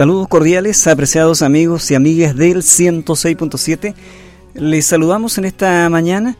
[0.00, 3.94] Saludos cordiales, apreciados amigos y amigas del 106.7.
[4.54, 6.38] Les saludamos en esta mañana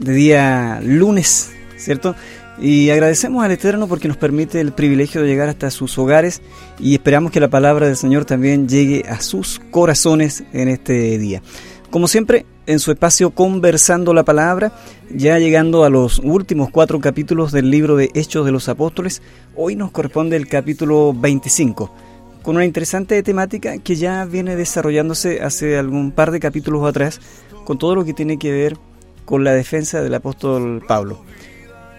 [0.00, 2.16] de día lunes, ¿cierto?
[2.60, 6.42] Y agradecemos al Eterno porque nos permite el privilegio de llegar hasta sus hogares
[6.80, 11.42] y esperamos que la palabra del Señor también llegue a sus corazones en este día.
[11.90, 14.72] Como siempre, en su espacio Conversando la Palabra,
[15.14, 19.22] ya llegando a los últimos cuatro capítulos del libro de Hechos de los Apóstoles,
[19.54, 22.09] hoy nos corresponde el capítulo 25
[22.42, 27.20] con una interesante temática que ya viene desarrollándose hace algún par de capítulos atrás,
[27.64, 28.76] con todo lo que tiene que ver
[29.24, 31.22] con la defensa del apóstol Pablo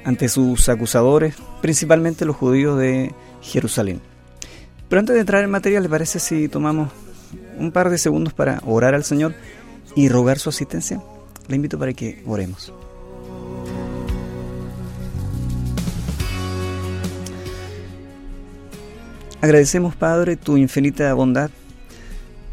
[0.03, 4.01] ante sus acusadores, principalmente los judíos de Jerusalén.
[4.89, 6.91] Pero antes de entrar en materia, ¿le parece si tomamos
[7.57, 9.33] un par de segundos para orar al Señor
[9.95, 11.01] y rogar su asistencia?
[11.47, 12.73] Le invito para que oremos.
[19.41, 21.49] Agradecemos, Padre, tu infinita bondad.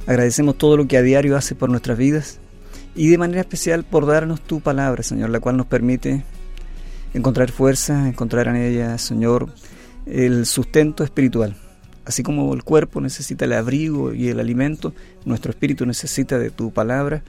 [0.06, 2.38] Agradecemos todo lo que a diario hace por nuestras vidas
[2.94, 6.24] y de manera especial por darnos tu palabra, Señor, la cual nos permite
[7.12, 9.50] encontrar fuerza, encontrar en ella, Señor,
[10.06, 11.56] el sustento espiritual.
[12.06, 14.94] Así como el cuerpo necesita el abrigo y el alimento,
[15.26, 17.22] nuestro espíritu necesita de tu palabra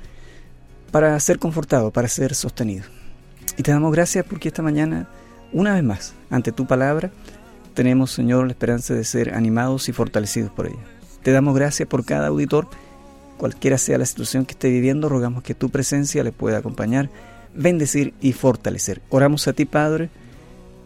[0.89, 2.85] para ser confortado, para ser sostenido.
[3.57, 5.09] Y te damos gracias porque esta mañana,
[5.51, 7.11] una vez más, ante tu palabra,
[7.79, 10.83] tenemos, Señor, la esperanza de ser animados y fortalecidos por ella.
[11.23, 12.67] Te damos gracias por cada auditor,
[13.37, 17.09] cualquiera sea la situación que esté viviendo, rogamos que tu presencia le pueda acompañar,
[17.55, 19.01] bendecir y fortalecer.
[19.07, 20.09] Oramos a ti, Padre,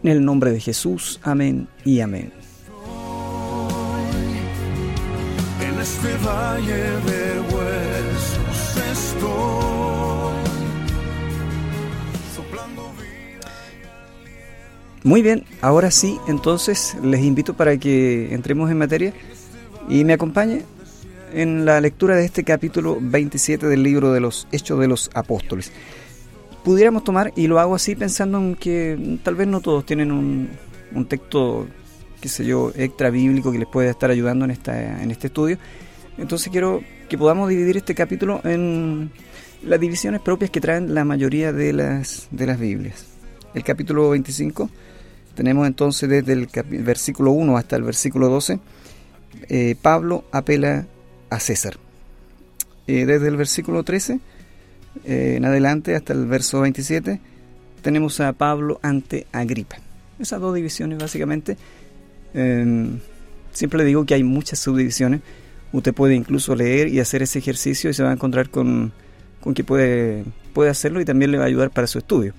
[0.04, 1.18] en el nombre de Jesús.
[1.24, 2.32] Amén y amén.
[5.82, 7.63] Este
[15.04, 19.12] Muy bien, ahora sí, entonces les invito para que entremos en materia
[19.86, 20.62] y me acompañe
[21.34, 25.72] en la lectura de este capítulo 27 del libro de los Hechos de los Apóstoles.
[26.64, 30.48] Pudiéramos tomar, y lo hago así pensando en que tal vez no todos tienen un,
[31.06, 31.66] texto,
[32.22, 35.58] qué sé yo, extra bíblico que les pueda estar ayudando en, esta, en este estudio.
[36.16, 39.10] Entonces quiero que podamos dividir este capítulo en
[39.62, 43.04] las divisiones propias que traen la mayoría de las, de las Biblias.
[43.52, 44.70] El capítulo 25
[45.34, 46.48] tenemos entonces desde el
[46.82, 48.60] versículo 1 hasta el versículo 12,
[49.48, 50.86] eh, Pablo apela
[51.30, 51.76] a César.
[52.86, 54.20] Eh, desde el versículo 13
[55.04, 57.18] eh, en adelante hasta el verso 27
[57.82, 59.76] tenemos a Pablo ante Agripa.
[60.18, 61.56] Esas dos divisiones básicamente.
[62.32, 62.98] Em,
[63.52, 65.20] siempre le digo que hay muchas subdivisiones.
[65.72, 68.92] Usted puede incluso leer y hacer ese ejercicio y se va a encontrar con,
[69.40, 70.24] con que puede,
[70.54, 72.32] puede hacerlo y también le va a ayudar para su estudio.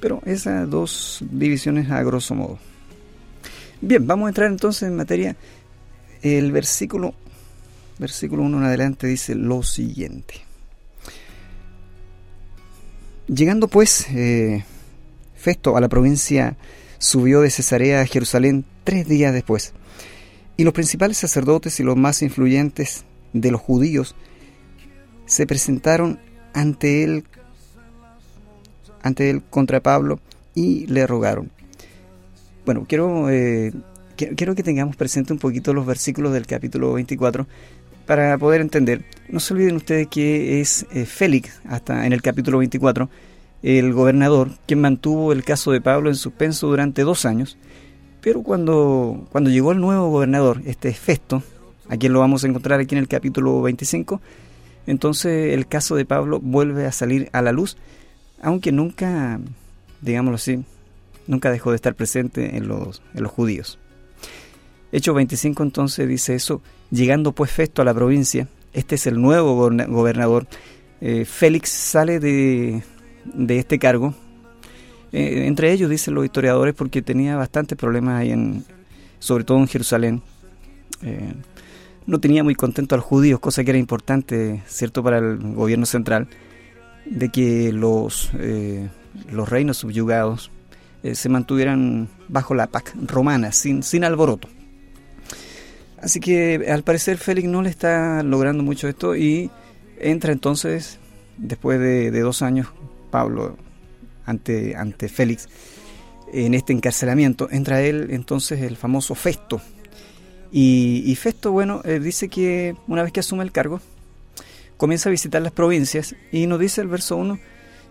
[0.00, 2.58] Pero esas dos divisiones a grosso modo.
[3.80, 5.36] Bien, vamos a entrar entonces en materia.
[6.22, 7.14] El versículo,
[7.98, 10.34] versículo 1 en adelante dice lo siguiente.
[13.28, 14.64] Llegando pues eh,
[15.36, 16.56] Festo a la provincia,
[16.98, 19.72] subió de Cesarea a Jerusalén tres días después.
[20.56, 24.16] Y los principales sacerdotes y los más influyentes de los judíos
[25.26, 26.18] se presentaron
[26.54, 27.24] ante él
[29.02, 30.20] ante él contra Pablo
[30.54, 31.50] y le rogaron.
[32.64, 33.72] Bueno, quiero, eh,
[34.16, 37.46] quiero que tengamos presente un poquito los versículos del capítulo 24
[38.06, 39.04] para poder entender.
[39.28, 43.08] No se olviden ustedes que es eh, Félix, hasta en el capítulo 24,
[43.62, 47.58] el gobernador, quien mantuvo el caso de Pablo en suspenso durante dos años.
[48.20, 51.42] Pero cuando, cuando llegó el nuevo gobernador, este Festo,
[51.88, 54.20] a quien lo vamos a encontrar aquí en el capítulo 25,
[54.86, 57.76] entonces el caso de Pablo vuelve a salir a la luz
[58.42, 59.40] aunque nunca,
[60.00, 60.64] digámoslo así,
[61.26, 63.78] nunca dejó de estar presente en los, en los judíos.
[64.90, 69.54] Hecho 25 entonces dice eso, llegando pues Festo a la provincia, este es el nuevo
[69.54, 70.46] gobernador,
[71.00, 72.82] eh, Félix sale de,
[73.48, 74.14] este cargo,
[75.12, 78.64] eh, entre ellos dicen los historiadores porque tenía bastantes problemas ahí en,
[79.18, 80.22] sobre todo en Jerusalén.
[81.02, 81.34] Eh,
[82.06, 85.84] no tenía muy contento a los judíos, cosa que era importante, cierto, para el gobierno
[85.84, 86.28] central
[87.10, 88.88] de que los, eh,
[89.30, 90.50] los reinos subyugados
[91.02, 94.48] eh, se mantuvieran bajo la PAC romana, sin, sin alboroto.
[96.00, 99.50] Así que al parecer Félix no le está logrando mucho esto y
[99.98, 100.98] entra entonces,
[101.36, 102.68] después de, dos años,
[103.10, 103.56] Pablo
[104.24, 105.48] ante, ante Félix
[106.32, 109.60] en este encarcelamiento, entra él entonces el famoso Festo.
[110.52, 113.80] Y, y Festo, bueno, eh, dice que una vez que asume el cargo,
[114.78, 117.38] comienza a visitar las provincias y nos dice el verso 1,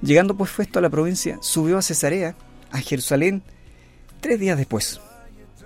[0.01, 2.36] llegando pues Festo a la provincia, subió a Cesarea,
[2.72, 3.44] a Jerusalén,
[4.22, 5.00] tres días después.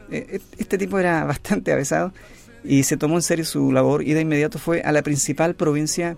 [0.09, 2.11] E, e, este tipo era bastante avesado
[2.63, 6.17] y se tomó en serio su labor y de inmediato fue a la principal provincia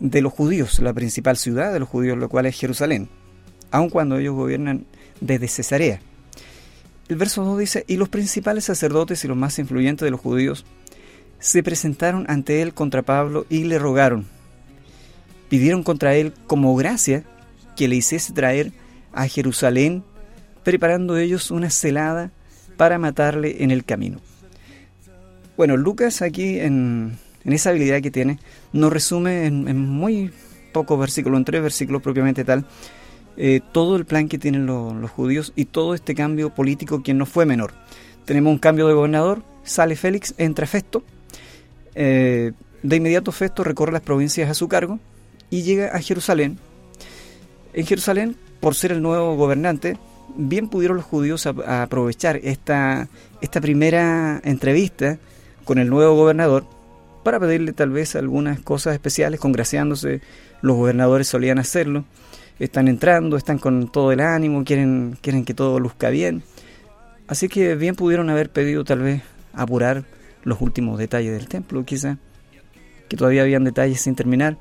[0.00, 3.08] de los judíos, la principal ciudad de los judíos, lo cual es Jerusalén,
[3.70, 4.86] aun cuando ellos gobiernan
[5.20, 6.00] desde Cesarea.
[7.08, 10.64] El verso 2 dice, y los principales sacerdotes y los más influyentes de los judíos
[11.38, 14.26] se presentaron ante él contra Pablo y le rogaron.
[15.52, 17.24] Pidieron contra él como gracia
[17.76, 18.72] que le hiciese traer
[19.12, 20.02] a Jerusalén,
[20.64, 22.30] preparando ellos una celada
[22.78, 24.18] para matarle en el camino.
[25.58, 28.38] Bueno, Lucas aquí en, esa habilidad que tiene,
[28.72, 30.30] nos resume en, muy
[30.72, 32.64] pocos versículos, en tres versículos propiamente tal,
[33.36, 37.26] eh, todo el plan que tienen los, judíos y todo este cambio político que no
[37.26, 37.74] fue menor.
[38.24, 41.04] Tenemos un cambio de gobernador, sale Félix, entra Festo,
[41.94, 42.52] eh,
[42.82, 44.98] de inmediato Festo recorre las provincias a su cargo
[45.52, 46.58] y llega a Jerusalén.
[47.74, 49.98] En Jerusalén, por ser el nuevo gobernante,
[50.34, 53.06] bien pudieron los judíos aprovechar esta,
[53.42, 55.18] esta primera entrevista
[55.64, 56.64] con el nuevo gobernador
[57.22, 60.22] para pedirle tal vez algunas cosas especiales, congraciándose.
[60.62, 62.06] Los gobernadores solían hacerlo.
[62.58, 66.42] Están entrando, están con todo el ánimo, quieren, quieren que todo luzca bien.
[67.26, 69.22] Así que bien pudieron haber pedido tal vez
[69.52, 70.04] apurar
[70.44, 72.16] los últimos detalles del templo, quizá,
[73.10, 74.56] que todavía habían detalles sin terminar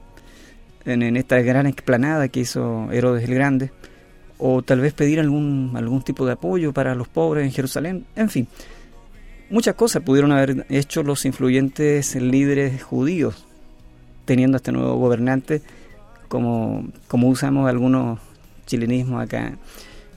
[0.85, 3.71] en, esta gran explanada que hizo Herodes el Grande,
[4.37, 8.29] o tal vez pedir algún, algún tipo de apoyo para los pobres en Jerusalén, en
[8.29, 8.47] fin,
[9.51, 13.45] Muchas cosas pudieron haber hecho los influyentes líderes judíos,
[14.23, 15.61] teniendo a este nuevo gobernante,
[16.29, 18.17] como, como usamos algunos
[18.65, 19.57] chilenismos acá,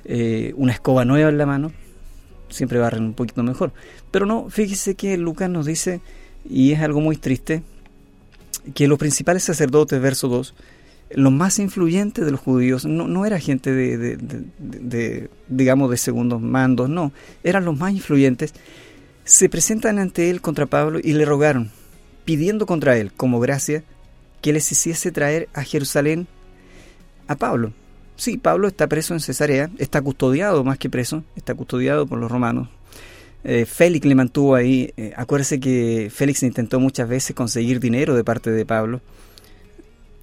[0.04, 1.72] eh, una escoba nueva en la mano,
[2.48, 3.72] siempre barren un poquito mejor.
[4.12, 6.00] Pero no, fíjese que Lucas nos dice,
[6.48, 7.64] y es algo muy triste,
[8.74, 10.54] que los principales sacerdotes, verso 2,
[11.16, 14.16] los más influyentes de los judíos, no, no era gente de, de,
[14.58, 17.12] de, digamos, de segundos mandos, no,
[17.42, 18.54] eran los más influyentes
[19.24, 21.70] se presentan ante él contra Pablo y le rogaron,
[22.24, 23.82] pidiendo contra él, como gracia,
[24.42, 26.26] que les hiciese traer a Jerusalén
[27.26, 27.72] a Pablo.
[28.16, 32.30] Sí, Pablo está preso en Cesarea, está custodiado más que preso, está custodiado por los
[32.30, 32.68] romanos.
[33.44, 34.92] Eh, Félix le mantuvo ahí.
[34.96, 39.00] Eh, acuérdese que Félix intentó muchas veces conseguir dinero de parte de Pablo.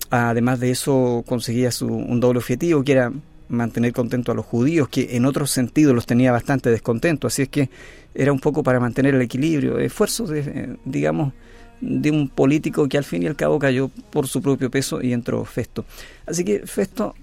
[0.09, 3.13] Además de eso, conseguía su, un doble objetivo, que era
[3.47, 7.33] mantener contento a los judíos, que en otros sentidos los tenía bastante descontentos.
[7.33, 7.69] Así es que
[8.15, 11.33] era un poco para mantener el equilibrio, esfuerzos, de, eh, digamos,
[11.79, 15.13] de un político que al fin y al cabo cayó por su propio peso y
[15.13, 15.85] entró Festo.
[16.25, 17.15] Así que Festo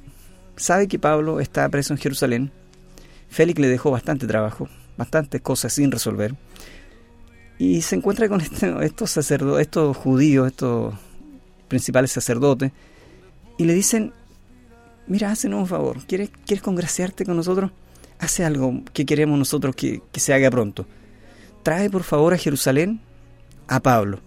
[0.56, 2.50] sabe que Pablo está preso en Jerusalén.
[3.28, 4.68] Félix le dejó bastante trabajo,
[4.98, 6.34] bastantes cosas sin resolver.
[7.58, 10.94] Y se encuentra con este, estos sacerdotes, estos judíos, estos
[11.68, 12.72] principales sacerdotes,
[13.56, 14.12] y le dicen,
[15.06, 17.70] mira, haznos un favor, ¿quieres, ¿quieres congraciarte con nosotros?
[18.18, 20.86] hace algo que queremos nosotros que, se haga pronto.
[21.62, 23.00] Trae por favor a Jerusalén
[23.66, 24.20] a Pablo.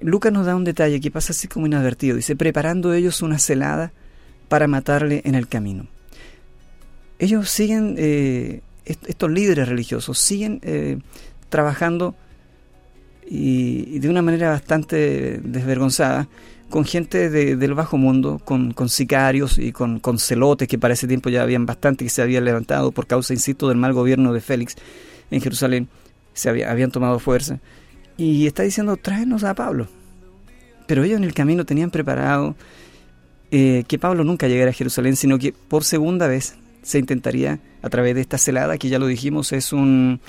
[0.00, 2.16] Lucas nos da un detalle que pasa así como inadvertido.
[2.16, 3.92] Dice, preparando ellos una celada
[4.48, 5.86] para matarle en el camino.
[7.18, 10.98] Ellos siguen, eh, estos líderes religiosos, siguen eh,
[11.48, 12.14] trabajando
[13.28, 16.28] y, de una manera bastante desvergonzada
[16.68, 21.42] con gente del bajo mundo, con, sicarios y con, celotes que para ese tiempo ya
[21.42, 24.76] habían bastante que se habían levantado por causa, insisto, del mal gobierno de Félix
[25.30, 25.88] en Jerusalén,
[26.32, 27.60] se habían tomado fuerza.
[28.16, 29.86] Y está diciendo, tráenos a Pablo.
[30.86, 32.56] Pero ellos en el camino tenían preparado
[33.50, 37.88] eh, que Pablo nunca llegara a Jerusalén, sino que por segunda vez se intentaría a
[37.88, 40.20] través de esta celada, que ya lo dijimos, es un,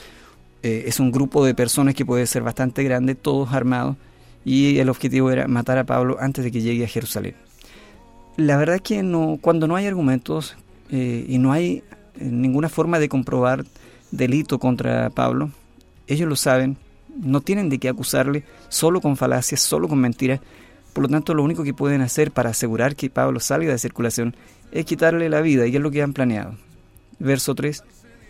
[0.62, 3.98] eh, es un grupo de personas que puede ser bastante grande, todos armados,
[4.46, 7.36] y el objetivo era matar a Pablo antes de que llegue a Jerusalén.
[8.38, 10.56] La verdad es que no, cuando no hay argumentos
[10.90, 11.84] eh, y no hay
[12.20, 13.66] eh, ninguna forma de comprobar
[14.12, 15.52] delito contra Pablo,
[16.08, 16.78] ellos lo saben,
[17.16, 20.40] no tienen de qué acusarle solo con falacias, solo con mentiras.
[20.94, 24.36] Por lo tanto, lo único que pueden hacer para asegurar que Pablo salga de circulación
[24.72, 26.56] es quitarle la vida, y es lo que han planeado.
[27.20, 27.84] Verso 3,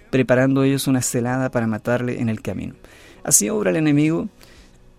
[0.09, 2.75] preparando ellos una celada para matarle en el camino.
[3.23, 4.29] Así obra el enemigo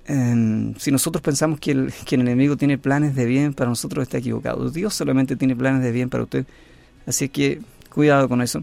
[0.06, 4.18] si nosotros pensamos que el, que el enemigo tiene planes de bien para nosotros, está
[4.18, 4.70] equivocado.
[4.70, 6.46] Dios solamente tiene planes de bien para usted.
[7.06, 8.62] Así que cuidado con eso.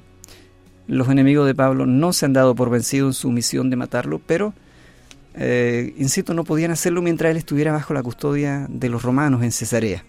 [0.88, 4.20] Los enemigos de Pablo no se han dado por vencido en su misión de matarlo,
[4.26, 4.54] pero,
[5.36, 9.52] eh, insisto, no podían hacerlo mientras él estuviera bajo la custodia de los romanos en
[9.52, 10.04] Cesarea.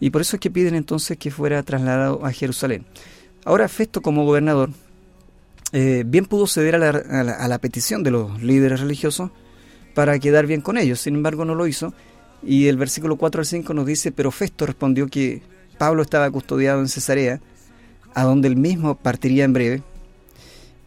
[0.00, 2.86] Y por eso es que piden entonces que fuera trasladado a Jerusalén.
[3.44, 4.70] Ahora Festo como gobernador
[5.72, 9.30] eh, bien pudo ceder a la, a la petición de los líderes religiosos,
[9.98, 11.00] para quedar bien con ellos.
[11.00, 11.92] Sin embargo, no lo hizo.
[12.42, 15.42] Y el versículo 4 al 5 nos dice, pero Festo respondió que
[15.76, 17.40] Pablo estaba custodiado en Cesarea,
[18.14, 19.82] a donde él mismo partiría en breve.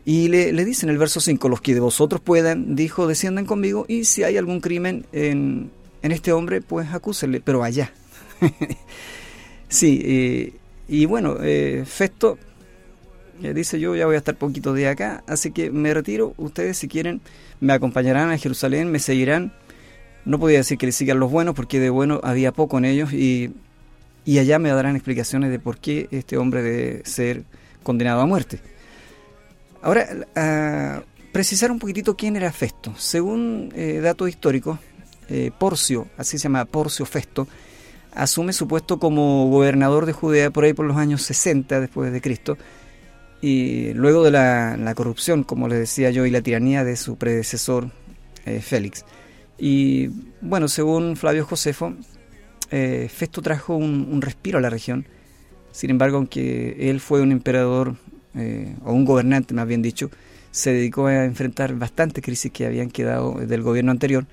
[0.04, 3.46] Y le, le dice en el verso 5, los que de vosotros puedan, dijo, desciendan
[3.46, 5.70] conmigo, y si hay algún crimen en,
[6.02, 7.92] en este hombre, pues acúsenle, pero allá.
[9.70, 10.54] sí,
[10.92, 12.38] y bueno, eh, Festo
[13.42, 16.78] eh, dice yo ya voy a estar poquito de acá, así que me retiro, ustedes
[16.78, 17.22] si quieren
[17.62, 19.54] me acompañarán a Jerusalén, me seguirán.
[20.26, 23.14] No podía decir que le sigan los buenos porque de bueno había poco en ellos
[23.14, 23.54] y,
[24.26, 27.46] y allá me darán explicaciones de por qué este hombre debe ser
[27.84, 28.60] condenado a muerte.
[29.82, 32.94] Ahora, a precisar un poquitito quién era Festo.
[32.98, 34.80] Según eh, datos históricos,
[35.30, 37.48] eh, Porcio, así se llama Porcio Festo,
[38.14, 42.22] asume su puesto como gobernador de Judea por ahí por los años 60 después de
[42.22, 42.58] Cristo,
[43.42, 47.90] y luego de la, corrupción, como les decía yo, y la tiranía de su predecesor
[48.46, 49.04] eh, Félix.
[49.58, 50.10] Y
[50.42, 51.94] bueno, según Flavio Josefo,
[52.70, 55.06] Festo trajo un respiro a la región,
[55.72, 57.96] sin embargo, aunque él fue un emperador
[58.36, 60.10] eh, o un gobernante más bien dicho,
[60.52, 64.26] se dedicó a enfrentar bastantes crisis que habían quedado del gobierno anterior.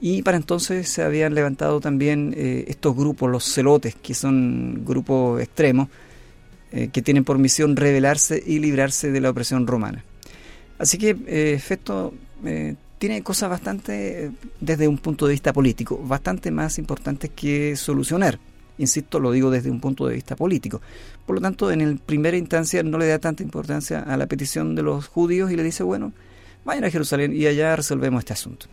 [0.00, 5.42] Y para entonces se habían levantado también eh, estos grupos, los celotes, que son grupos
[5.42, 5.88] extremos,
[6.72, 10.04] eh, que tienen por misión rebelarse y librarse de la opresión romana.
[10.78, 12.14] Así que Festo
[12.98, 14.30] tiene cosas bastante,
[14.60, 18.38] desde un punto de vista político, bastante más importantes que solucionar.
[18.80, 20.80] Insisto, lo digo desde un punto de vista político.
[21.26, 24.82] Por lo tanto, en primera instancia no le da tanta importancia a la petición de
[24.82, 26.12] los judíos y le dice, bueno,
[26.64, 28.66] vayan a Jerusalén y allá resolvemos este asunto.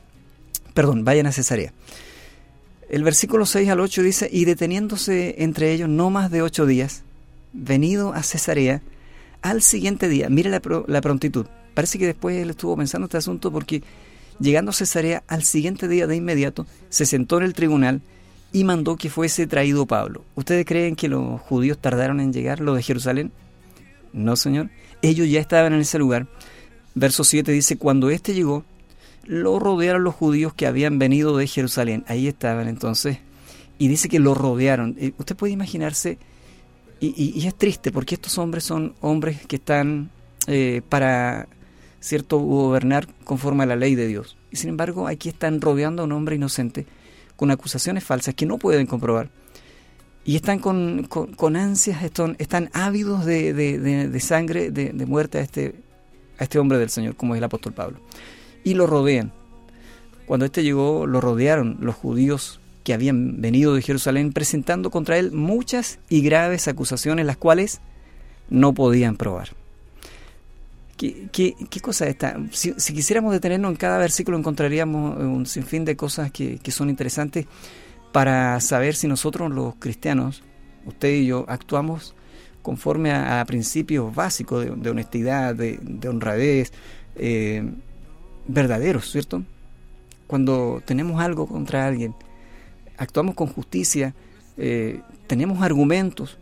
[0.73, 1.73] Perdón, vayan a Cesarea.
[2.89, 7.03] El versículo 6 al 8 dice, y deteniéndose entre ellos no más de ocho días,
[7.51, 8.81] venido a Cesarea,
[9.41, 13.51] al siguiente día, mire la, la prontitud, parece que después él estuvo pensando este asunto
[13.51, 13.83] porque
[14.39, 18.01] llegando a Cesarea al siguiente día de inmediato, se sentó en el tribunal
[18.51, 20.23] y mandó que fuese traído Pablo.
[20.35, 23.31] ¿Ustedes creen que los judíos tardaron en llegar, los de Jerusalén?
[24.13, 24.69] No, Señor.
[25.01, 26.27] Ellos ya estaban en ese lugar.
[26.95, 28.63] Verso 7 dice, cuando éste llegó,
[29.25, 32.03] lo rodearon los judíos que habían venido de Jerusalén.
[32.07, 33.19] Ahí estaban entonces.
[33.77, 34.95] Y dice que lo rodearon.
[34.97, 36.17] Eh, usted puede imaginarse,
[36.99, 40.09] y, es triste porque estos hombres son hombres que están
[40.47, 41.47] eh, para,
[41.99, 44.35] cierto, gobernar conforme a la ley de Dios.
[44.49, 46.87] Y sin embargo, aquí están rodeando a un hombre inocente
[47.37, 49.29] con acusaciones falsas que no pueden comprobar.
[50.25, 55.75] Y están con, con, ansias, están, están ávidos de, de, sangre, de, muerte a este,
[56.37, 57.99] a este hombre del Señor, como es el apóstol Pablo.
[58.65, 59.31] Y lo rodean.
[60.25, 65.31] Cuando este llegó, lo rodearon los judíos que habían venido de Jerusalén presentando contra él
[65.31, 67.79] muchas y graves acusaciones, las cuales
[68.49, 69.49] no podían probar.
[70.97, 72.37] ¿Qué, qué, qué cosa está?
[72.51, 76.89] Si, si, quisiéramos detenernos en cada versículo encontraríamos un sinfín de cosas que, que, son
[76.89, 77.45] interesantes
[78.11, 80.41] para saber si nosotros los cristianos,
[80.85, 82.15] usted y yo, actuamos
[82.67, 86.73] conforme a, principios básicos de, honestidad, de, honradez,
[87.15, 87.63] eh,
[88.45, 89.41] verdaderos, ¿cierto?
[90.27, 92.13] Cuando tenemos algo contra alguien,
[92.97, 94.13] actuamos con justicia,
[94.57, 96.37] eh, tenemos argumentos,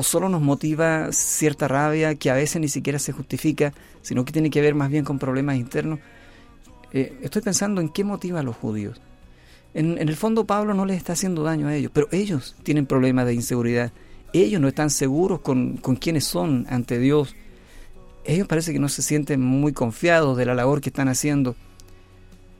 [0.00, 4.32] o solo nos motiva cierta rabia que a veces ni siquiera se justifica, sino que
[4.32, 5.98] tiene que ver más bien con problemas internos.
[6.90, 8.98] Eh, estoy pensando en qué motiva a los judíos.
[9.74, 13.26] En, el fondo Pablo no les está haciendo daño a ellos, pero ellos tienen problemas
[13.26, 13.92] de inseguridad.
[14.32, 17.36] Ellos no están seguros con, quiénes son ante Dios.
[18.24, 21.56] Ellos parece que no se sienten muy confiados de la labor que están haciendo.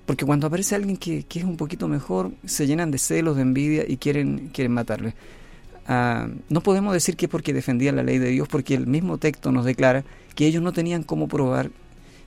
[0.04, 3.42] Porque cuando aparece alguien que, que es un poquito mejor, se llenan de celos, de
[3.42, 5.14] envidia y quieren, quieren matarle.
[5.86, 9.50] Ah, no podemos decir que porque defendían la ley de Dios, porque el mismo texto
[9.50, 11.70] nos declara que ellos no tenían cómo probar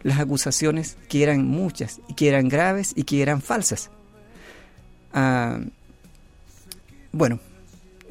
[0.03, 3.89] las acusaciones que eran muchas y que eran graves y que eran falsas.
[5.13, 5.59] Ah,
[7.11, 7.39] bueno,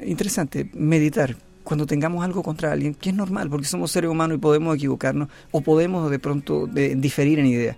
[0.01, 4.39] interesante meditar cuando tengamos algo contra alguien, que es normal, porque somos seres humanos y
[4.39, 7.77] podemos equivocarnos o podemos de pronto diferir en ideas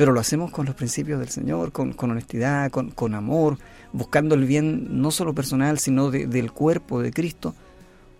[0.00, 3.58] pero lo hacemos con los principios del Señor, con, honestidad, con, amor,
[3.92, 7.54] buscando el bien no solo personal, sino del cuerpo de Cristo,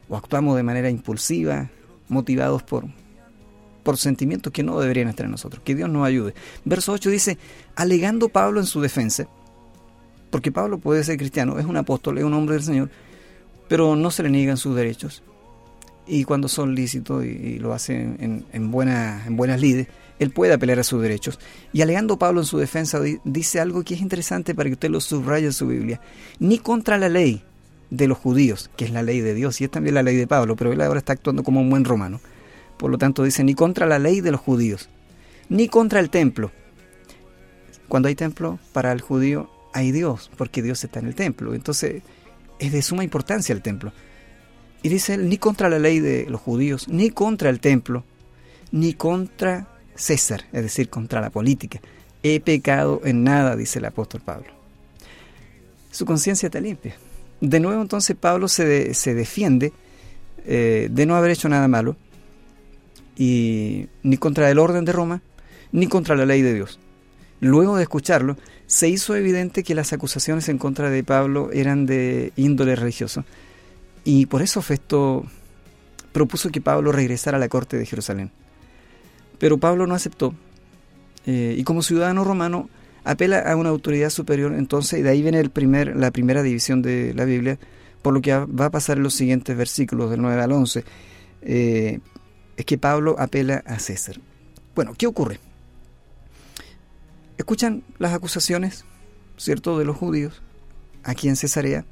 [0.07, 1.71] o actuamos de manera impulsiva,
[2.11, 2.85] motivados por,
[3.83, 5.63] por sentimientos que no deberían estar en nosotros.
[5.65, 6.35] Que Dios nos ayude.
[6.67, 7.39] Verso 8 dice,
[7.77, 9.27] alegando Pablo en su defensa,
[10.29, 12.91] porque Pablo puede ser cristiano, es un apóstol, es un hombre del Señor,
[13.69, 15.23] pero no se le niegan sus derechos.
[16.07, 19.89] Y cuando son lícitos y, lo hacen en, en, buena, en buenas lides,
[20.21, 21.41] él puede apelar a sus derechos.
[21.73, 25.01] Y alegando Pablo en su defensa dice algo que es interesante para que usted lo
[25.01, 26.01] subraye en su Biblia.
[26.39, 27.43] Ni contra la ley
[27.89, 30.27] de los judíos, que es la ley de Dios, y es también la ley de
[30.27, 32.21] Pablo, pero él ahora está actuando como un buen romano.
[32.77, 34.91] Por lo tanto dice, ni contra la ley de los judíos,
[35.49, 36.53] ni contra el templo.
[37.89, 41.55] Cuando hay templo, para el judío hay Dios, porque Dios está en el templo.
[41.55, 42.03] Entonces
[42.59, 43.91] es de suma importancia el templo.
[44.83, 48.05] Y dice él, ni contra la ley de los judíos, ni contra el templo,
[48.71, 51.81] ni contra César, es decir, contra la política.
[52.23, 54.49] He pecado en nada, dice el apóstol Pablo.
[55.91, 56.97] Su conciencia está limpia.
[57.41, 59.73] De nuevo entonces Pablo se, se defiende
[60.47, 61.97] eh, de no haber hecho nada malo,
[63.17, 65.23] y ni contra el orden de Roma,
[65.73, 66.79] ni contra la ley de Dios.
[67.41, 72.33] Luego de escucharlo, se hizo evidente que las acusaciones en contra de Pablo eran de
[72.37, 73.25] índole religioso,
[74.05, 75.27] y por eso Festo
[76.13, 78.31] propuso que Pablo regresara a la corte de Jerusalén.
[79.41, 80.33] Pero Pablo no aceptó,
[81.27, 82.71] eh, y como ciudadano romano
[83.03, 86.83] apela a una autoridad superior, entonces, y de ahí viene el primer, la primera división
[86.83, 87.59] de la Biblia,
[88.03, 90.85] por lo que va a pasar en los siguientes versículos del 9 al 11,
[91.43, 91.99] eh,
[92.57, 94.21] es que Pablo apela a César.
[94.75, 95.41] Bueno, ¿qué ocurre?
[97.39, 98.85] Escuchan las acusaciones,
[99.37, 100.43] ¿cierto?, de los judíos
[101.03, 101.85] aquí en Cesarea,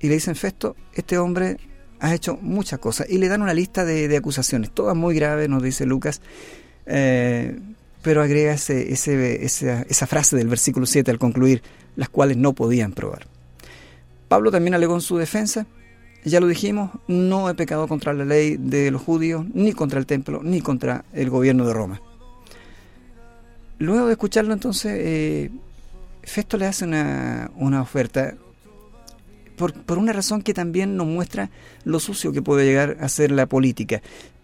[0.00, 1.58] y le dicen, Festo, este hombre
[2.00, 5.62] ha hecho muchas cosas, y le dan una lista de, acusaciones, todas muy graves, nos
[5.62, 6.20] dice Lucas,
[6.86, 7.58] eh,
[8.02, 11.62] pero agrega ese, esa, esa frase del versículo 7 al concluir,
[11.96, 13.26] las cuales no podían probar.
[14.28, 15.66] Pablo también alegó en su defensa,
[16.24, 20.06] ya lo dijimos, no he pecado contra la ley de los judíos, ni contra el
[20.06, 22.00] templo, ni contra el gobierno de Roma.
[23.78, 25.50] Luego de escucharlo entonces, eh,
[26.22, 27.50] Festo le hace una,
[27.82, 28.34] oferta
[29.56, 31.50] por, por, una razón que también nos muestra
[31.84, 34.00] lo sucio que puede llegar a ser la política.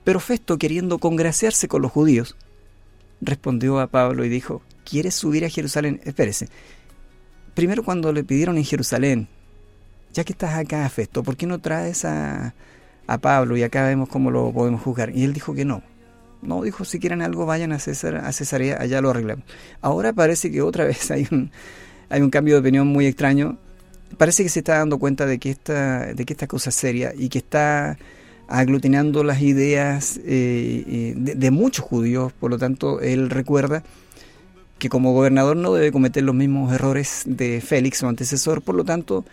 [0.09, 2.35] Pero Festo, queriendo congraciarse con los judíos,
[3.21, 6.01] respondió a Pablo y dijo, ¿quieres subir a Jerusalén?
[6.03, 6.49] Espérese.
[7.53, 9.29] Primero cuando le pidieron en Jerusalén
[10.15, 12.55] ya que estás acá, Festo, ¿por qué no traes a,
[13.07, 15.15] a Pablo y acá vemos cómo lo podemos juzgar?
[15.15, 15.83] Y él dijo que no.
[16.41, 19.45] No, dijo, si quieren algo, vayan a, César, a Cesarea, allá lo arreglamos.
[19.83, 21.51] Ahora parece que otra vez hay un,
[22.09, 23.59] hay un cambio de opinión muy extraño.
[24.17, 27.13] Parece que se está dando cuenta de que esta, de que esta cosa es seria
[27.15, 27.99] y que está
[28.49, 32.33] aglutinando las ideas eh, eh, de, muchos judíos.
[32.33, 33.85] Por lo tanto, él recuerda
[34.79, 38.63] que como gobernador no debe cometer los mismos errores de Félix, su antecesor.
[38.63, 39.25] Por lo tanto,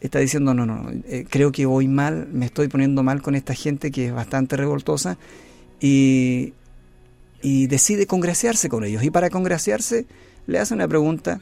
[0.00, 3.54] está diciendo, no, no, eh, creo que voy mal, me estoy poniendo mal con esta
[3.54, 5.18] gente que es bastante revoltosa
[5.80, 6.54] y,
[7.42, 9.02] y decide congraciarse con ellos.
[9.02, 10.06] Y para congraciarse
[10.46, 11.40] le hace una pregunta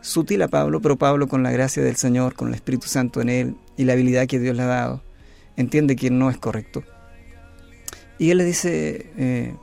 [0.00, 3.28] sutil a Pablo, pero Pablo con la gracia del Señor, con el Espíritu Santo en
[3.28, 5.02] él y la habilidad que Dios le ha dado,
[5.60, 6.82] entiende que no es correcto.
[8.18, 9.54] Y él le dice, eh,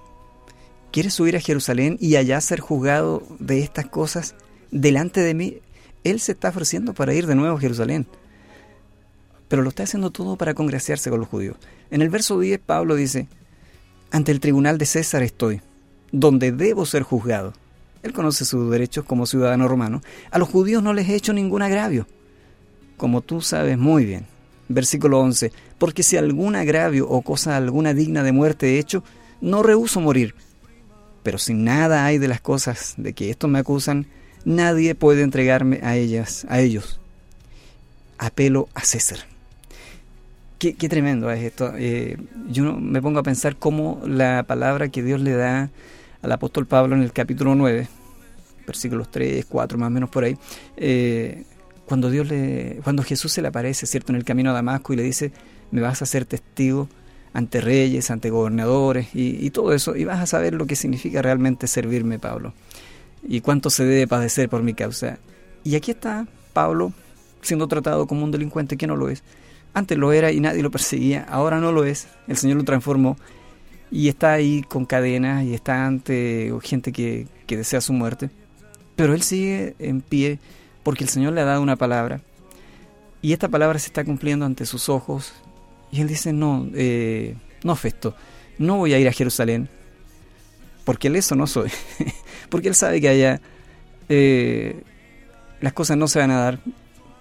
[0.92, 4.36] ¿quieres subir a Jerusalén y allá ser juzgado de estas cosas
[4.72, 5.58] delante de mí?
[6.04, 8.08] Él se está ofreciendo para ir de nuevo a Jerusalén.
[9.48, 11.58] Pero lo está haciendo todo para congraciarse con los judíos.
[11.92, 13.28] En el verso 10 Pablo dice,
[14.12, 15.62] ante el tribunal de César estoy,
[16.12, 17.54] donde debo ser juzgado.
[18.04, 20.02] Él conoce sus derechos como ciudadano romano.
[20.32, 22.08] A los judíos no les he hecho ningún agravio,
[22.96, 24.26] como tú sabes muy bien.
[24.70, 29.04] Versículo 11, porque si algún agravio o cosa alguna digna de muerte he hecho,
[29.42, 30.36] no rehuso morir.
[31.24, 34.08] Pero si nada hay de las cosas de que estos me acusan,
[34.48, 37.02] Nadie puede entregarme a ellas, a ellos.
[38.18, 39.20] Apelo a César.
[40.58, 41.74] Qué, tremendo es esto.
[41.76, 42.16] Eh,
[42.50, 45.70] yo me pongo a pensar cómo la palabra que Dios le da
[46.22, 47.90] al apóstol Pablo en el capítulo 9,
[48.66, 50.38] versículos 3, 4 más o menos por ahí,
[50.78, 51.44] eh,
[51.86, 54.96] cuando Dios le, cuando Jesús se le aparece, cierto, en el camino a Damasco y
[54.96, 55.34] le dice,
[55.72, 56.90] me vas a ser testigo
[57.34, 61.22] ante reyes, ante gobernadores y, y todo eso, y vas a saber lo que significa
[61.22, 62.54] realmente servirme, Pablo
[63.28, 65.20] y cuánto se debe padecer por mi causa.
[65.64, 66.94] Y aquí está Pablo
[67.42, 69.24] siendo tratado como un delincuente que no lo es.
[69.74, 72.08] Antes lo era y nadie lo perseguía, ahora no lo es.
[72.28, 73.18] El Señor lo transformó
[73.92, 78.30] y está ahí con cadenas y está ante gente que, que desea su muerte.
[78.96, 80.40] Pero él sigue en pie
[80.84, 82.22] porque el Señor le ha dado una palabra
[83.22, 85.34] y esta palabra se está cumpliendo ante sus ojos.
[85.92, 88.16] Y él dice, no, eh, no, Festo,
[88.58, 89.70] no voy a ir a Jerusalén,
[90.84, 91.70] porque él eso no soy.
[92.50, 93.42] porque él sabe que allá
[94.10, 94.84] eh,
[95.62, 96.60] las cosas no se van a dar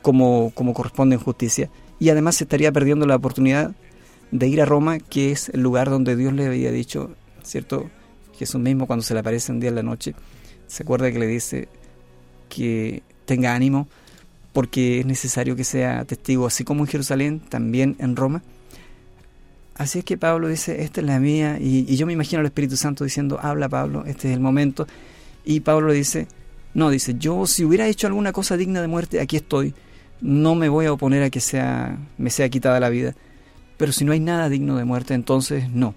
[0.03, 3.73] como, como corresponde en justicia, y además se estaría perdiendo la oportunidad
[4.31, 7.11] de ir a Roma, que es el lugar donde Dios le había dicho,
[7.43, 7.91] ¿cierto?
[8.37, 10.15] Jesús mismo cuando se le aparece un día en la noche,
[10.67, 11.69] se acuerda que le dice
[12.49, 13.89] que tenga ánimo,
[14.53, 18.43] porque es necesario que sea testigo, así como en Jerusalén, también en Roma.
[19.79, 22.77] Así es que Pablo dice, esta es la mía, y, yo me imagino al Espíritu
[22.77, 24.87] Santo diciendo, habla Pablo, este es el momento,
[25.45, 26.29] y Pablo dice,
[26.73, 29.75] no, dice, yo si hubiera hecho alguna cosa digna de muerte, aquí estoy,
[30.23, 33.15] no me voy a oponer a que sea, me sea quitada la vida,
[33.77, 35.95] pero si no hay nada digno de muerte, entonces no.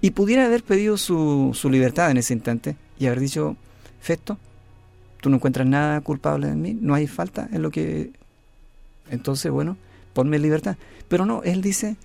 [0.00, 3.56] Y pudiera haber pedido su, su libertad en ese instante y haber dicho,
[4.00, 4.36] Festo,
[5.20, 8.12] tú no encuentras nada culpable en mí, no hay falta en lo que...
[9.10, 9.76] Entonces, bueno,
[10.12, 10.76] ponme libertad.
[11.08, 11.96] Pero no, él dice,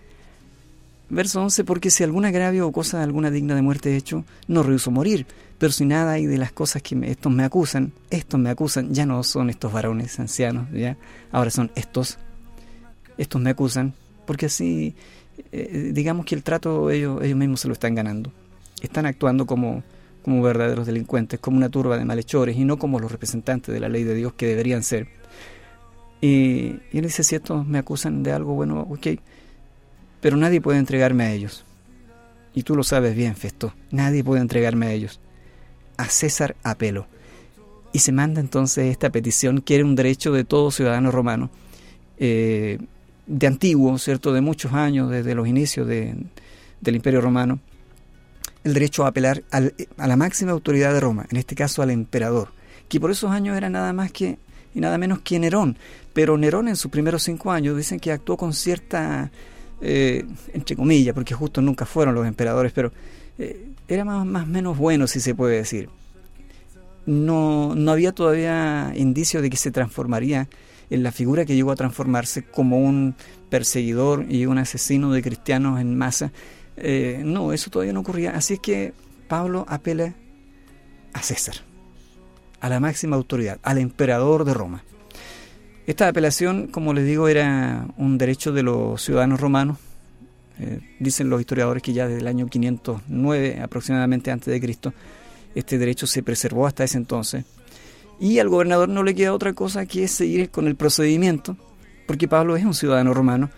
[1.12, 4.64] Verso 11, porque si algún agravio o cosa alguna digna de muerte he hecho, no
[4.64, 8.50] rehuso morir, pero si nada hay de las cosas que estos me acusan, estos me
[8.50, 10.96] acusan, ya no son estos varones ancianos, ya,
[11.34, 12.18] ahora son estos,
[13.18, 13.94] estos me acusan,
[14.26, 14.96] porque así,
[15.52, 18.32] eh, digamos que el trato ellos, ellos mismos se lo están ganando,
[18.82, 19.84] están actuando como,
[20.24, 23.90] como verdaderos delincuentes, como una turba de malhechores y no como los representantes de la
[23.90, 25.10] ley de Dios que deberían ser.
[26.22, 29.08] Y, y él dice, si estos me acusan de algo, bueno, ok,
[30.22, 31.66] pero nadie puede entregarme a ellos.
[32.54, 35.20] Y tú lo sabes bien, Festo, nadie puede entregarme a ellos.
[35.98, 37.08] A César apelo.
[37.94, 41.50] Y se manda entonces esta petición, que era un derecho de todo ciudadano romano,
[42.18, 42.78] eh,
[43.28, 44.32] de antiguo, ¿cierto?
[44.34, 47.60] De muchos años, desde los inicios del Imperio Romano,
[48.64, 52.50] el derecho a apelar a la máxima autoridad de Roma, en este caso al emperador,
[52.88, 54.38] que por esos años era nada más que
[54.74, 55.78] y nada menos que Nerón.
[56.14, 59.32] Pero Nerón en sus primeros cinco años dicen que actuó con cierta
[59.82, 62.92] eh, entre comillas, porque justo nunca fueron los emperadores, pero
[63.38, 65.90] eh, era más menos bueno, si se puede decir.
[67.06, 70.48] No, no había todavía indicio de que se transformaría
[70.92, 73.16] en la figura que llegó a transformarse como un
[73.50, 76.32] perseguidor y un asesino de cristianos en masa.
[76.78, 78.32] Eh, no, eso todavía no ocurría.
[78.32, 78.94] Así es que
[79.28, 80.14] Pablo apela
[81.14, 81.56] a César,
[82.60, 84.84] a la máxima autoridad, al emperador de Roma.
[85.92, 89.78] Esta apelación, como les digo, era un derecho de los ciudadanos romanos.
[90.58, 94.94] Eh, dicen los historiadores que ya desde el año 509 aproximadamente antes de Cristo,
[95.54, 97.44] este derecho se preservó hasta ese entonces.
[98.22, 101.58] Y al gobernador no le queda otra cosa que seguir con el procedimiento,
[102.08, 103.50] porque Pablo es un ciudadano romano.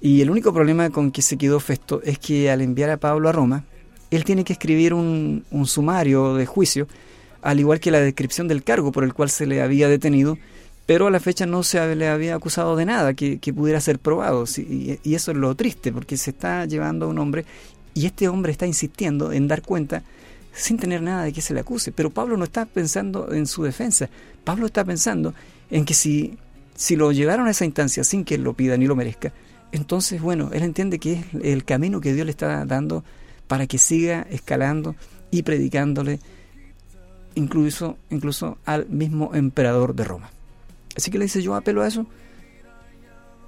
[0.00, 3.28] Y el único problema con que se quedó Festo es que al enviar a Pablo
[3.28, 3.64] a Roma,
[4.10, 6.88] él tiene que escribir un, un sumario de juicio,
[7.42, 10.36] al igual que la descripción del cargo por el cual se le había detenido,
[10.90, 14.44] pero a la fecha no se le había acusado de nada que, pudiera ser probado.
[14.56, 17.44] y, eso es lo triste, porque se está llevando a un hombre
[17.94, 20.02] y este hombre está insistiendo en dar cuenta
[20.52, 21.92] sin tener nada de que se le acuse.
[21.92, 24.10] Pero Pablo no está pensando en su defensa.
[24.42, 25.32] Pablo está pensando
[25.70, 26.36] en que si,
[26.74, 29.32] si lo llevaron a esa instancia sin que él lo pida ni lo merezca,
[29.70, 33.04] entonces, bueno, él entiende que es el camino que Dios le está dando
[33.46, 34.96] para que siga escalando
[35.30, 36.18] y predicándole
[37.36, 40.30] incluso, incluso al mismo emperador de Roma.
[41.00, 42.06] Así que le dice, yo apelo a eso.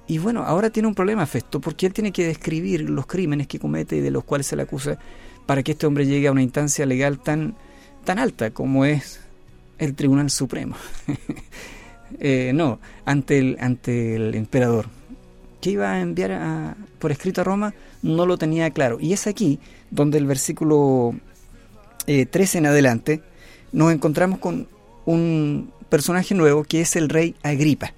[0.07, 3.59] Y bueno, ahora tiene un problema Festo, porque él tiene que describir los crímenes que
[3.59, 4.97] comete y de los cuales se le acusa
[5.45, 7.55] para que este hombre llegue a una instancia legal tan,
[8.05, 9.21] tan alta como es
[9.77, 10.75] el Tribunal Supremo.
[12.19, 14.85] Eh, no, ante el, ante el emperador.
[15.59, 17.73] que iba a enviar por escrito a Roma?
[18.03, 18.99] No lo tenía claro.
[18.99, 19.57] Y es aquí
[19.89, 21.15] donde el versículo
[22.05, 23.23] 13 eh, en adelante
[23.71, 24.67] nos encontramos con
[25.07, 27.93] un personaje nuevo que es el rey Agripa.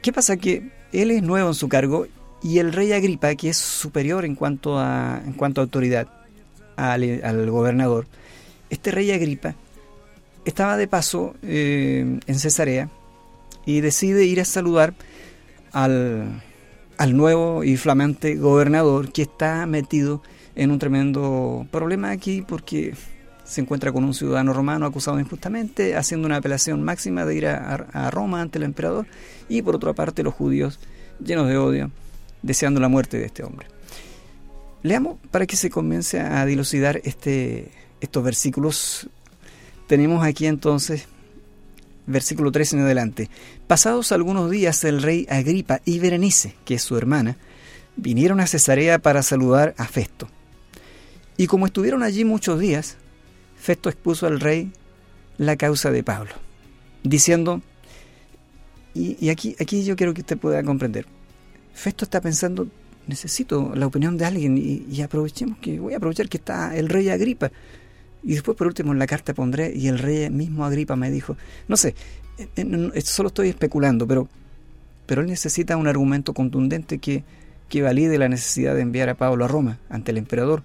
[0.00, 0.36] ¿Qué pasa?
[0.36, 2.06] Que él es nuevo en su cargo
[2.40, 6.06] y el rey Agripa, que es superior en cuanto a, en cuanto a autoridad
[6.76, 8.06] al, gobernador,
[8.70, 9.56] este rey Agripa
[10.44, 12.88] estaba de paso eh, en Cesarea
[13.66, 14.94] y decide ir a saludar
[15.72, 16.44] al,
[16.96, 20.22] al nuevo y flamante gobernador que está metido
[20.54, 22.94] en un tremendo problema aquí porque
[23.44, 28.10] se encuentra con un ciudadano romano acusado injustamente, haciendo una apelación máxima de ir a,
[28.10, 29.06] Roma ante el emperador,
[29.48, 30.78] y por otra parte los judíos
[31.24, 31.90] llenos de odio,
[32.42, 33.66] deseando la muerte de este hombre.
[34.82, 39.08] Leamos para que se comience a dilucidar este, estos versículos.
[39.86, 41.06] Tenemos aquí entonces
[42.06, 43.30] versículo 13 en adelante.
[43.66, 47.36] Pasados algunos días el rey Agripa y Berenice, que es su hermana,
[47.96, 50.28] vinieron a Cesarea para saludar a Festo.
[51.36, 52.96] Y como estuvieron allí muchos días,
[53.62, 54.72] Festo expuso al rey
[55.38, 56.32] la causa de Pablo,
[57.04, 57.62] diciendo,
[58.92, 61.06] y, aquí, yo quiero que usted pueda comprender,
[61.72, 62.66] Festo está pensando,
[63.06, 67.08] necesito la opinión de alguien y, aprovechemos que voy a aprovechar que está el rey
[67.08, 67.52] Agripa.
[68.24, 71.36] Y después por último en la carta pondré y el rey mismo Agripa me dijo,
[71.68, 71.94] no sé,
[72.38, 74.28] eh, eh, solo estoy especulando, pero,
[75.06, 77.22] pero él necesita un argumento contundente que,
[77.68, 80.64] que valide la necesidad de enviar a Pablo a Roma ante el emperador